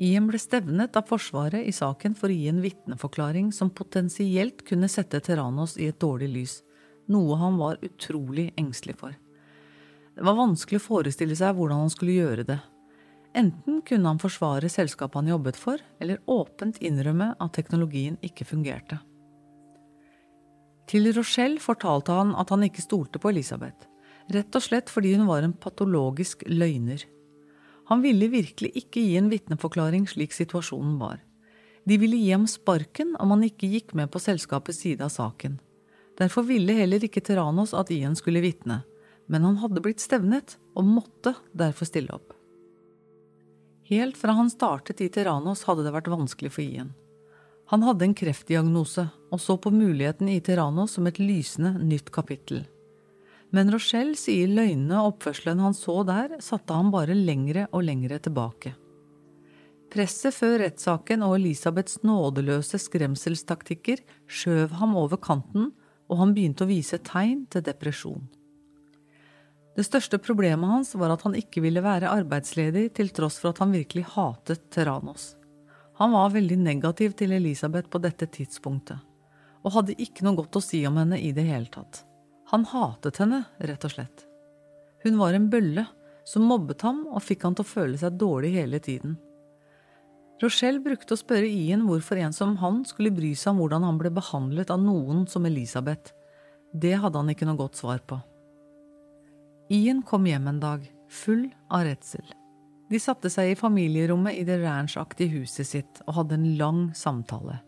Ian 0.00 0.26
ble 0.30 0.40
stevnet 0.40 0.96
av 0.96 1.04
Forsvaret 1.12 1.68
i 1.68 1.76
saken 1.76 2.16
for 2.16 2.32
å 2.32 2.38
gi 2.38 2.48
en 2.48 2.64
vitneforklaring 2.64 3.52
som 3.52 3.70
potensielt 3.76 4.64
kunne 4.64 4.88
sette 4.88 5.20
Terranos 5.20 5.76
i 5.76 5.92
et 5.92 6.00
dårlig 6.00 6.32
lys, 6.32 6.58
noe 7.12 7.36
han 7.44 7.60
var 7.60 7.78
utrolig 7.84 8.48
engstelig 8.56 8.96
for. 9.04 9.12
Det 10.16 10.24
var 10.24 10.38
vanskelig 10.38 10.80
å 10.80 10.86
forestille 10.86 11.36
seg 11.36 11.58
hvordan 11.58 11.84
han 11.84 11.92
skulle 11.92 12.16
gjøre 12.16 12.46
det. 12.48 12.56
Enten 13.36 13.82
kunne 13.84 14.08
han 14.08 14.20
forsvare 14.20 14.70
selskapet 14.72 15.20
han 15.20 15.28
jobbet 15.28 15.58
for, 15.60 15.82
eller 16.00 16.22
åpent 16.24 16.78
innrømme 16.80 17.34
at 17.36 17.52
teknologien 17.52 18.16
ikke 18.24 18.46
fungerte. 18.48 18.96
Til 20.88 21.10
Rochelle 21.12 21.60
fortalte 21.60 22.14
han 22.16 22.32
at 22.38 22.48
han 22.54 22.64
ikke 22.64 22.84
stolte 22.84 23.20
på 23.20 23.34
Elisabeth, 23.34 23.90
rett 24.32 24.56
og 24.56 24.64
slett 24.64 24.88
fordi 24.92 25.12
hun 25.18 25.28
var 25.28 25.44
en 25.44 25.52
patologisk 25.52 26.46
løgner. 26.48 27.04
Han 27.90 28.00
ville 28.02 28.30
virkelig 28.32 28.72
ikke 28.78 29.02
gi 29.02 29.18
en 29.20 29.28
vitneforklaring 29.30 30.08
slik 30.10 30.32
situasjonen 30.32 30.96
var. 31.02 31.20
De 31.86 32.00
ville 32.00 32.18
gi 32.18 32.32
ham 32.32 32.48
sparken 32.50 33.12
om 33.20 33.34
han 33.34 33.44
ikke 33.46 33.68
gikk 33.70 33.92
med 33.98 34.10
på 34.10 34.22
selskapets 34.22 34.80
side 34.82 35.04
av 35.04 35.12
saken. 35.12 35.60
Derfor 36.16 36.46
ville 36.48 36.74
heller 36.74 37.04
ikke 37.04 37.20
Terranos 37.20 37.76
at 37.76 37.92
Ian 37.94 38.16
skulle 38.18 38.42
vitne, 38.42 38.80
men 39.26 39.46
han 39.46 39.58
hadde 39.62 39.82
blitt 39.82 40.02
stevnet 40.02 40.56
og 40.76 40.86
måtte 40.88 41.34
derfor 41.56 41.88
stille 41.88 42.14
opp. 42.14 42.34
Helt 43.86 44.16
fra 44.18 44.34
han 44.34 44.50
startet 44.50 45.00
i 45.04 45.10
Terranos 45.12 45.64
hadde 45.68 45.84
det 45.86 45.94
vært 45.94 46.10
vanskelig 46.10 46.52
for 46.56 46.64
Ian. 46.64 46.94
Han 47.70 47.82
hadde 47.86 48.06
en 48.06 48.14
kreftdiagnose 48.14 49.08
og 49.34 49.42
så 49.42 49.56
på 49.58 49.72
muligheten 49.74 50.30
i 50.30 50.40
Terranos 50.42 50.96
som 50.96 51.06
et 51.06 51.18
lysende 51.22 51.74
nytt 51.82 52.10
kapittel. 52.14 52.64
Men 53.54 53.70
Rochelle 53.70 54.18
sier 54.18 54.50
løgnene 54.50 54.98
og 55.00 55.14
oppførselen 55.14 55.62
han 55.62 55.74
så 55.74 56.00
der, 56.06 56.36
satte 56.42 56.74
ham 56.74 56.90
bare 56.94 57.14
lengre 57.14 57.68
og 57.72 57.86
lengre 57.86 58.18
tilbake. 58.22 58.74
Presset 59.90 60.34
før 60.34 60.58
rettssaken 60.64 61.22
og 61.22 61.36
Elisabeths 61.38 62.00
nådeløse 62.06 62.78
skremselstaktikker 62.82 64.02
skjøv 64.26 64.74
ham 64.80 64.96
over 64.98 65.20
kanten, 65.22 65.70
og 66.10 66.20
han 66.20 66.34
begynte 66.34 66.66
å 66.66 66.70
vise 66.70 66.98
tegn 67.06 67.46
til 67.50 67.64
depresjon. 67.66 68.26
Det 69.76 69.84
største 69.84 70.16
problemet 70.22 70.70
hans 70.70 70.94
var 70.96 71.12
at 71.12 71.26
han 71.26 71.34
ikke 71.36 71.60
ville 71.60 71.82
være 71.84 72.08
arbeidsledig, 72.08 72.88
til 72.96 73.10
tross 73.12 73.36
for 73.42 73.52
at 73.52 73.60
han 73.60 73.74
virkelig 73.76 74.06
hatet 74.14 74.70
Terranos. 74.72 75.34
Han 76.00 76.14
var 76.16 76.32
veldig 76.32 76.56
negativ 76.60 77.12
til 77.16 77.34
Elisabeth 77.36 77.90
på 77.92 78.00
dette 78.00 78.28
tidspunktet, 78.32 78.96
og 79.64 79.74
hadde 79.74 79.98
ikke 80.00 80.24
noe 80.24 80.36
godt 80.40 80.56
å 80.56 80.64
si 80.64 80.80
om 80.88 80.96
henne 81.00 81.20
i 81.20 81.32
det 81.36 81.44
hele 81.48 81.68
tatt. 81.72 82.02
Han 82.52 82.64
hatet 82.70 83.20
henne, 83.20 83.42
rett 83.68 83.84
og 83.84 83.92
slett. 83.92 84.24
Hun 85.04 85.20
var 85.20 85.36
en 85.36 85.48
bølle 85.52 85.84
som 86.26 86.46
mobbet 86.48 86.82
ham 86.86 87.04
og 87.10 87.24
fikk 87.24 87.44
han 87.44 87.56
til 87.56 87.66
å 87.66 87.70
føle 87.70 88.00
seg 88.00 88.16
dårlig 88.20 88.54
hele 88.56 88.80
tiden. 88.82 89.18
Rochelle 90.42 90.82
brukte 90.84 91.16
å 91.16 91.20
spørre 91.20 91.48
Ian 91.48 91.84
hvorfor 91.88 92.20
en 92.20 92.32
som 92.36 92.56
han 92.60 92.82
skulle 92.88 93.12
bry 93.14 93.32
seg 93.36 93.54
om 93.54 93.60
hvordan 93.62 93.84
han 93.88 94.00
ble 94.00 94.12
behandlet 94.12 94.72
av 94.72 94.80
noen 94.82 95.24
som 95.32 95.48
Elisabeth. 95.48 96.12
Det 96.72 96.96
hadde 97.00 97.20
han 97.20 97.32
ikke 97.32 97.48
noe 97.48 97.60
godt 97.60 97.80
svar 97.80 98.02
på. 98.04 98.20
Ian 99.68 100.02
kom 100.02 100.26
hjem 100.26 100.46
en 100.46 100.60
dag, 100.60 100.92
full 101.10 101.48
av 101.68 101.82
redsel. 101.88 102.26
De 102.90 103.00
satte 103.02 103.30
seg 103.32 103.50
i 103.50 103.58
familierommet 103.58 104.38
i 104.38 104.44
det 104.46 104.60
ranchaktige 104.62 105.40
huset 105.40 105.66
sitt 105.66 106.02
og 106.06 106.20
hadde 106.20 106.36
en 106.38 106.52
lang 106.60 106.82
samtale. 106.94 107.58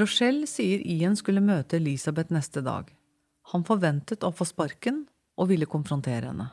Rochelle 0.00 0.48
sier 0.48 0.80
Ian 0.80 1.16
skulle 1.16 1.44
møte 1.44 1.76
Elisabeth 1.76 2.32
neste 2.32 2.62
dag. 2.64 2.88
Han 3.52 3.66
forventet 3.68 4.24
å 4.24 4.32
få 4.32 4.46
sparken 4.48 5.04
og 5.36 5.50
ville 5.52 5.68
konfrontere 5.68 6.30
henne. 6.32 6.48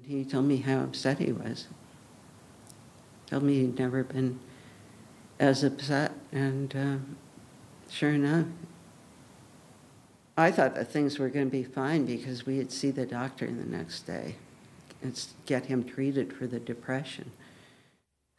He 0.00 0.24
told 0.24 0.48
me 0.48 0.56
how 0.64 0.80
upset 0.86 1.18
he 1.18 1.32
was. 1.32 1.68
Told 3.28 3.42
me 3.42 3.60
he'd 3.60 3.78
never 3.78 4.04
been 4.04 4.38
as 5.38 5.62
upset, 5.62 6.12
and 6.32 6.74
uh, 6.74 6.96
sure 7.90 8.14
enough, 8.14 8.46
I 10.38 10.52
thought 10.52 10.74
that 10.74 10.92
things 10.92 11.18
were 11.18 11.30
going 11.30 11.50
to 11.50 11.56
be 11.56 11.64
fine 11.64 12.04
because 12.04 12.46
we'd 12.46 12.70
see 12.70 12.90
the 12.90 13.06
doctor 13.06 13.46
the 13.46 13.76
next 13.76 14.06
day 14.06 14.36
and 15.02 15.18
get 15.46 15.66
him 15.66 15.82
treated 15.84 16.32
for 16.32 16.46
the 16.46 16.58
depression. 16.58 17.30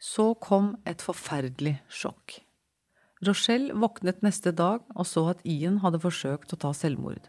Så 0.00 0.34
kom 0.34 0.76
et 0.86 1.02
forferdelig 1.02 1.80
sjokk. 1.90 2.38
Rochelle 3.26 3.74
våknet 3.74 4.22
neste 4.22 4.52
dag 4.54 4.84
og 4.94 5.06
så 5.10 5.24
at 5.32 5.42
Ian 5.42 5.80
hadde 5.82 5.98
forsøkt 5.98 6.54
å 6.54 6.58
ta 6.62 6.70
selvmord. 6.70 7.26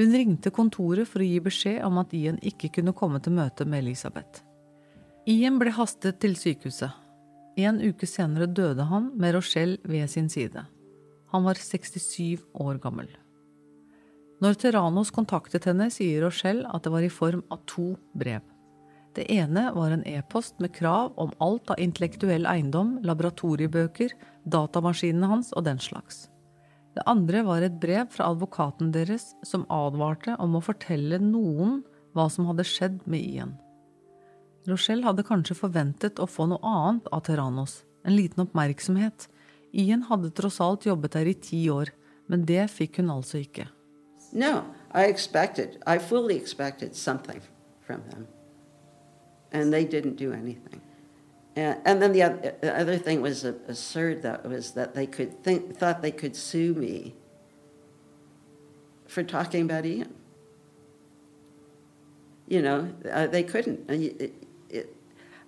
Hun 0.00 0.12
ringte 0.12 0.52
kontoret 0.52 1.08
for 1.08 1.20
å 1.20 1.28
gi 1.28 1.36
beskjed 1.44 1.82
om 1.84 2.00
at 2.00 2.16
Ian 2.16 2.40
ikke 2.40 2.72
kunne 2.78 2.96
komme 2.96 3.20
til 3.20 3.36
møte 3.36 3.68
med 3.68 3.84
Elisabeth. 3.84 4.40
Ian 5.28 5.60
ble 5.60 5.74
hastet 5.76 6.22
til 6.24 6.36
sykehuset. 6.40 6.96
En 7.60 7.80
uke 7.80 8.08
senere 8.08 8.48
døde 8.48 8.88
han 8.88 9.12
med 9.20 9.36
Rochelle 9.36 9.76
ved 9.84 10.08
sin 10.12 10.32
side. 10.32 10.64
Han 11.32 11.44
var 11.44 11.60
67 11.60 12.44
år 12.54 12.80
gammel. 12.80 13.08
Når 14.44 14.58
Terranos 14.60 15.10
kontaktet 15.16 15.64
henne, 15.64 15.88
sier 15.92 16.26
Rochelle 16.26 16.68
at 16.68 16.84
det 16.84 16.92
var 16.92 17.04
i 17.04 17.12
form 17.12 17.40
av 17.52 17.62
to 17.68 17.94
brev. 18.12 18.44
Det 19.16 19.24
ene 19.32 19.70
var 19.72 19.94
en 19.94 20.04
e-post 20.04 20.58
med 20.60 20.74
krav 20.76 21.14
om 21.16 21.30
alt 21.40 21.70
av 21.72 21.80
intellektuell 21.80 22.44
eiendom, 22.44 22.98
laboratoriebøker, 23.00 24.12
datamaskinene 24.44 25.30
hans 25.30 25.54
og 25.56 25.64
den 25.64 25.80
slags. 25.80 26.26
Det 26.96 27.04
andre 27.08 27.42
var 27.46 27.64
et 27.64 27.78
brev 27.80 28.10
fra 28.12 28.28
advokaten 28.32 28.90
deres 28.92 29.30
som 29.44 29.64
advarte 29.72 30.36
om 30.40 30.56
å 30.56 30.64
fortelle 30.64 31.20
noen 31.20 31.80
hva 32.16 32.28
som 32.32 32.48
hadde 32.50 32.64
skjedd 32.68 33.02
med 33.08 33.24
Ian. 33.24 33.56
Rochelle 34.68 35.04
hadde 35.06 35.24
kanskje 35.24 35.56
forventet 35.56 36.20
å 36.20 36.28
få 36.28 36.48
noe 36.50 36.60
annet 36.64 37.08
av 37.12 37.24
Terranos, 37.28 37.84
en 38.04 38.16
liten 38.16 38.44
oppmerksomhet. 38.44 39.28
Ian 39.72 40.04
hadde 40.10 40.32
tross 40.36 40.60
alt 40.60 40.88
jobbet 40.88 41.16
der 41.16 41.32
i 41.32 41.36
ti 41.40 41.62
år, 41.72 41.92
men 42.28 42.44
det 42.48 42.66
fikk 42.72 43.00
hun 43.00 43.12
altså 43.16 43.40
ikke. 43.44 43.68
No, 44.32 44.66
I 44.92 45.04
expected, 45.04 45.82
I 45.86 45.98
fully 45.98 46.36
expected 46.36 46.94
something 46.94 47.40
from 47.80 48.02
them. 48.10 48.28
And 49.52 49.72
they 49.72 49.84
didn't 49.84 50.16
do 50.16 50.32
anything. 50.32 50.80
And, 51.54 51.80
and 51.84 52.02
then 52.02 52.12
the 52.12 52.22
other, 52.22 52.54
the 52.60 52.78
other 52.78 52.98
thing 52.98 53.22
was 53.22 53.44
absurd 53.44 54.22
that 54.22 54.46
was 54.46 54.72
that 54.72 54.94
they 54.94 55.06
could 55.06 55.42
think, 55.42 55.76
thought 55.76 56.02
they 56.02 56.10
could 56.10 56.36
sue 56.36 56.74
me 56.74 57.14
for 59.06 59.22
talking 59.22 59.62
about 59.62 59.86
Ian. 59.86 60.14
You 62.48 62.62
know, 62.62 62.92
uh, 63.10 63.26
they 63.26 63.42
couldn't. 63.42 63.90
It, 63.90 64.34
it, 64.68 64.96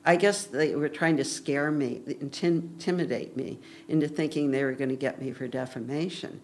I 0.04 0.16
guess 0.16 0.44
they 0.44 0.74
were 0.74 0.88
trying 0.88 1.18
to 1.18 1.24
scare 1.24 1.70
me, 1.70 2.00
intimidate 2.20 3.36
me 3.36 3.58
into 3.88 4.08
thinking 4.08 4.50
they 4.50 4.64
were 4.64 4.72
going 4.72 4.88
to 4.88 4.96
get 4.96 5.20
me 5.20 5.32
for 5.32 5.46
defamation. 5.46 6.40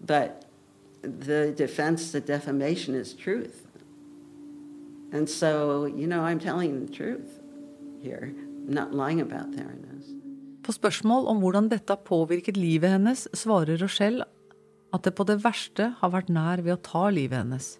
But 0.00 0.46
the 1.02 1.52
defense 1.56 2.12
to 2.12 2.20
defamation 2.20 2.94
is 2.94 3.14
truth. 3.14 3.66
And 5.12 5.28
so, 5.28 5.86
you 5.86 6.06
know, 6.06 6.20
I'm 6.20 6.38
telling 6.40 6.86
the 6.86 6.92
truth 6.92 7.40
here. 8.02 8.32
I'm 8.66 8.74
not 8.74 8.94
lying 8.94 9.20
about 9.20 9.52
theranos. 9.52 10.06
På 10.62 10.72
spørsmål 10.72 11.26
om 11.26 11.40
hvordan 11.42 11.68
dette 11.68 11.90
har 11.90 12.04
påvirket 12.06 12.56
livet 12.56 12.90
hennes, 12.90 13.26
svarer 13.34 13.76
Rochelle 13.82 14.24
at 14.92 15.02
det 15.02 15.14
på 15.16 15.24
det 15.26 15.40
verste 15.42 15.88
har 15.98 16.12
vært 16.12 16.30
nær 16.30 16.62
ved 16.62 16.76
å 16.76 16.82
ta 16.84 17.08
livet 17.10 17.40
hennes. 17.40 17.78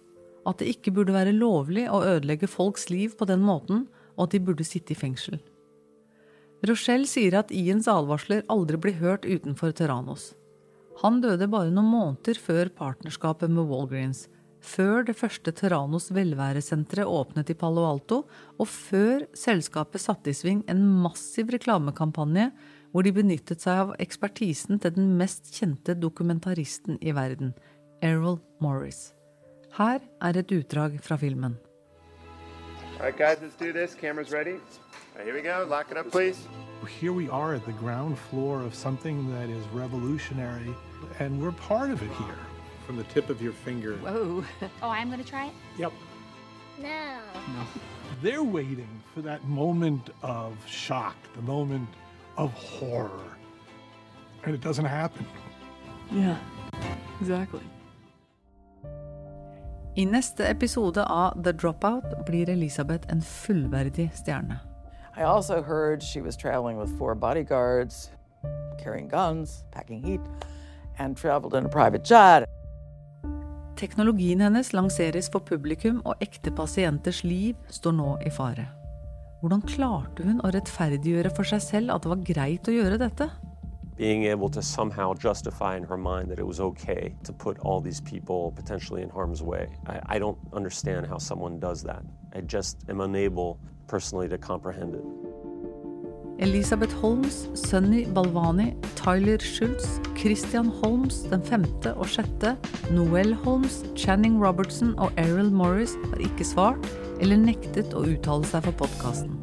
At 0.49 0.59
det 0.59 0.73
ikke 0.73 0.91
burde 0.97 1.15
være 1.15 1.35
lovlig 1.35 1.85
å 1.87 2.01
ødelegge 2.03 2.49
folks 2.49 2.89
liv 2.89 3.13
på 3.17 3.27
den 3.29 3.43
måten, 3.45 3.85
og 4.17 4.27
at 4.27 4.35
de 4.35 4.41
burde 4.43 4.65
sitte 4.67 4.93
i 4.93 4.97
fengsel. 4.99 5.39
Rochelle 6.67 7.07
sier 7.07 7.35
at 7.39 7.51
Iens 7.51 7.87
advarsler 7.91 8.43
aldri 8.51 8.79
blir 8.79 8.99
hørt 8.99 9.27
utenfor 9.27 9.73
Terranos. 9.75 10.31
Han 11.01 11.19
døde 11.23 11.49
bare 11.49 11.73
noen 11.73 11.89
måneder 11.89 12.37
før 12.39 12.69
partnerskapet 12.77 13.51
med 13.51 13.65
Walgreens, 13.71 14.27
før 14.63 15.03
det 15.07 15.15
første 15.19 15.51
Terranos 15.51 16.11
velværesenteret 16.15 17.09
åpnet 17.09 17.49
i 17.51 17.57
Palo 17.57 17.83
Alto, 17.87 18.21
og 18.59 18.69
før 18.69 19.25
selskapet 19.35 20.03
satte 20.03 20.31
i 20.31 20.37
sving 20.37 20.61
en 20.71 20.85
massiv 21.03 21.51
reklamekampanje 21.51 22.51
hvor 22.93 23.03
de 23.03 23.11
benyttet 23.15 23.63
seg 23.65 23.81
av 23.87 23.93
ekspertisen 24.03 24.79
til 24.79 24.93
den 24.95 25.15
mest 25.17 25.49
kjente 25.55 25.97
dokumentaristen 25.97 27.01
i 27.01 27.11
verden, 27.17 27.55
Errol 28.05 28.37
Morris. 28.61 29.11
Her 29.73 30.03
er 30.21 30.37
et 30.37 30.53
utdrag 30.53 30.99
fra 31.01 31.17
filmen. 31.17 31.57
All 32.99 33.09
right, 33.09 33.17
guys, 33.17 33.41
let's 33.41 33.57
do 33.57 33.73
this. 33.73 33.95
Camera's 33.95 34.31
ready. 34.31 34.59
Here 35.17 35.33
we 35.33 35.41
go. 35.41 35.65
Lock 35.67 35.91
it 35.91 35.97
up, 35.97 36.11
please. 36.11 36.47
Here 36.85 37.13
we 37.13 37.29
are 37.29 37.53
at 37.55 37.65
the 37.65 37.71
ground 37.73 38.17
floor 38.17 38.61
of 38.61 38.73
something 38.75 39.29
that 39.33 39.49
is 39.49 39.65
revolutionary, 39.73 40.73
and 41.19 41.41
we're 41.41 41.51
part 41.51 41.89
of 41.91 42.01
it 42.01 42.11
here. 42.11 42.39
from 42.85 42.97
the 42.97 43.03
tip 43.05 43.29
of 43.29 43.41
your 43.41 43.53
finger. 43.53 43.95
Whoa. 43.97 44.43
Oh, 44.81 44.89
I'm 44.89 45.09
going 45.09 45.23
to 45.23 45.29
try 45.29 45.47
it? 45.47 45.53
Yep. 45.77 45.91
No. 46.81 47.17
No. 47.53 47.63
They're 48.21 48.43
waiting 48.43 49.01
for 49.13 49.21
that 49.21 49.43
moment 49.45 50.09
of 50.21 50.55
shock, 50.67 51.15
the 51.35 51.41
moment 51.41 51.87
of 52.37 52.51
horror. 52.53 53.37
And 54.43 54.53
it 54.53 54.61
doesn't 54.61 54.85
happen. 54.85 55.25
Yeah, 56.11 56.37
exactly. 57.21 57.61
I 59.95 60.05
neste 60.05 60.39
episode 60.49 60.97
av 60.97 61.43
The 61.43 61.53
Dropout 61.53 62.25
blir 62.25 62.49
Elisabeth 62.49 63.05
en 63.09 63.21
fullverdig 63.21 64.09
stjerne. 64.13 64.59
I 65.15 65.23
also 65.23 65.61
heard 65.61 66.01
she 66.01 66.21
was 66.21 66.35
traveling 66.35 66.77
with 66.77 66.97
four 66.97 67.13
bodyguards, 67.13 68.09
carrying 68.79 69.07
guns, 69.07 69.63
packing 69.71 70.01
heat, 70.01 70.21
and 70.97 71.15
traveled 71.15 71.53
in 71.53 71.65
a 71.65 71.69
private 71.69 72.03
jet. 72.03 72.49
Teknologien 73.75 74.41
hennes 74.41 74.73
lanseres 74.73 75.29
for 75.29 75.39
publikum, 75.39 76.01
og 76.05 76.17
ekte 76.21 76.49
pasienters 76.55 77.23
liv 77.23 77.55
står 77.69 77.93
nå 77.93 78.09
i 78.25 78.33
fare. 78.33 78.65
Hvordan 79.41 79.61
klarte 79.67 80.25
hun 80.25 80.41
å 80.41 80.49
rettferdiggjøre 80.55 81.33
for 81.35 81.45
seg 81.45 81.61
selv 81.61 81.93
at 81.93 82.05
det 82.05 82.13
var 82.13 82.27
greit 82.33 82.69
å 82.69 82.77
gjøre 82.77 83.01
dette? 83.01 83.29
being 83.95 84.25
able 84.25 84.49
to 84.49 84.61
somehow 84.61 85.13
justify 85.13 85.75
in 85.75 85.83
her 85.83 85.97
mind 85.97 86.29
that 86.31 86.39
it 86.39 86.47
was 86.47 86.59
okay 86.59 87.13
to 87.23 87.31
put 87.31 87.59
all 87.59 87.79
these 87.79 88.01
people 88.01 88.51
potentially 88.55 89.01
in 89.03 89.09
harm's 89.09 89.43
way. 89.43 89.67
I, 89.85 89.99
I, 90.07 90.19
don't 90.19 90.37
understand 90.51 91.05
how 91.05 91.19
someone 91.19 91.59
does 91.59 91.83
that. 91.83 92.03
I 92.33 92.41
just 92.41 92.77
am 92.89 93.01
unable 93.01 93.59
personally 93.87 94.29
to 94.29 94.37
comprehend 94.37 94.95
it. 94.95 95.03
Elisabeth 96.39 96.91
Holmes, 96.93 97.47
Sunny 97.53 98.05
Balvani, 98.05 98.75
Tyler 98.95 99.39
Schultz, 99.39 99.99
Christian 100.17 100.65
Holmes 100.65 101.21
den 101.29 101.43
femte 101.43 101.93
og 101.93 102.09
sjette, 102.09 102.57
Noel 102.91 103.35
Holmes, 103.45 103.83
Channing 103.95 104.39
Robertson 104.43 104.95
og 104.97 105.13
Errol 105.17 105.51
Morris 105.51 105.93
har 106.09 106.25
ikke 106.25 106.47
svart 106.47 106.89
eller 107.21 107.37
nektet 107.37 107.93
å 107.93 108.03
uttale 108.09 108.49
seg 108.49 108.65
for 108.65 108.81
podkasten. 108.81 109.37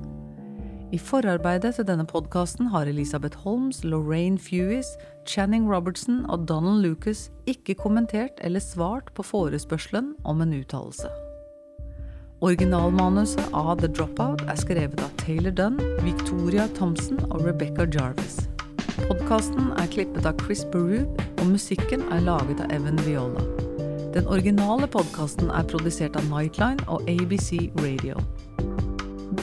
I 0.91 0.99
forarbeidet 0.99 1.77
til 1.79 1.87
denne 1.87 2.05
podkasten 2.05 2.73
har 2.75 2.91
Elisabeth 2.91 3.39
Holmes, 3.47 3.85
Lorraine 3.85 4.39
Fewis, 4.43 4.91
Channing 5.25 5.71
Robertson 5.71 6.25
og 6.27 6.49
Donald 6.51 6.83
Lucas 6.83 7.29
ikke 7.47 7.79
kommentert 7.79 8.43
eller 8.43 8.61
svart 8.61 9.15
på 9.15 9.23
forespørselen 9.23 10.17
om 10.25 10.43
en 10.43 10.57
uttalelse. 10.59 11.30
Originalmanuset 12.41 13.51
av 13.53 13.83
The 13.83 13.89
Dropout 13.93 14.41
er 14.49 14.57
skrevet 14.57 15.01
av 15.05 15.11
Taylor 15.21 15.53
Dunn, 15.53 15.75
Victoria 16.01 16.65
Thompson 16.73 17.19
og 17.27 17.43
Rebecca 17.45 17.85
Jarvis. 17.85 18.47
Podkasten 19.03 19.67
er 19.77 19.91
klippet 19.93 20.25
av 20.25 20.41
Chris 20.41 20.63
Berube, 20.73 21.05
og 21.37 21.51
musikken 21.51 22.01
er 22.09 22.23
laget 22.25 22.63
av 22.65 22.73
Evan 22.73 22.97
Viola. 23.05 23.45
Den 24.15 24.25
originale 24.25 24.89
podkasten 24.89 25.53
er 25.53 25.69
produsert 25.69 26.17
av 26.17 26.25
Nightline 26.33 26.81
og 26.89 27.05
ABC 27.13 27.69
Radio. 27.83 28.17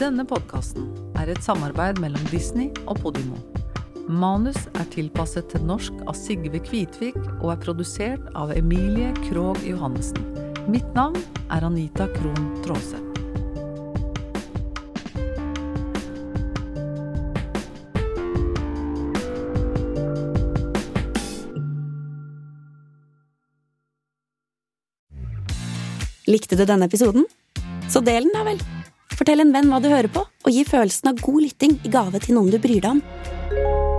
Denne 0.02 0.26
podkasten 0.26 0.90
er 1.22 1.30
et 1.30 1.46
samarbeid 1.46 2.02
mellom 2.02 2.26
Disney 2.34 2.74
og 2.88 2.98
Podimo. 3.06 3.38
Manus 4.10 4.58
er 4.74 4.90
tilpasset 4.90 5.54
til 5.54 5.70
norsk 5.70 6.02
av 6.10 6.18
Sigve 6.18 6.66
Kvitvik 6.66 7.22
og 7.44 7.54
er 7.54 7.62
produsert 7.62 8.28
av 8.34 8.58
Emilie 8.58 9.14
Krogh 9.28 9.62
Johannessen. 9.70 10.47
Mitt 10.68 10.88
navn 10.92 11.16
er 11.48 11.64
Anita 11.64 12.10
Krohn 12.12 12.48
Traase. 12.60 12.98
Likte 26.28 26.58
du 26.60 26.66
denne 26.68 26.90
episoden? 26.92 27.24
Så 27.88 28.04
del 28.04 28.28
den, 28.28 28.36
da 28.36 28.44
vel! 28.44 28.60
Fortell 29.16 29.40
en 29.46 29.56
venn 29.56 29.72
hva 29.72 29.80
du 29.80 29.88
hører 29.88 30.12
på, 30.12 30.28
og 30.28 30.52
gi 30.52 30.68
følelsen 30.68 31.14
av 31.14 31.24
god 31.24 31.46
lytting 31.48 31.80
i 31.88 31.96
gave 31.96 32.20
til 32.20 32.36
noen 32.36 32.52
du 32.52 32.60
bryr 32.60 32.84
deg 32.84 32.98
om. 32.98 33.97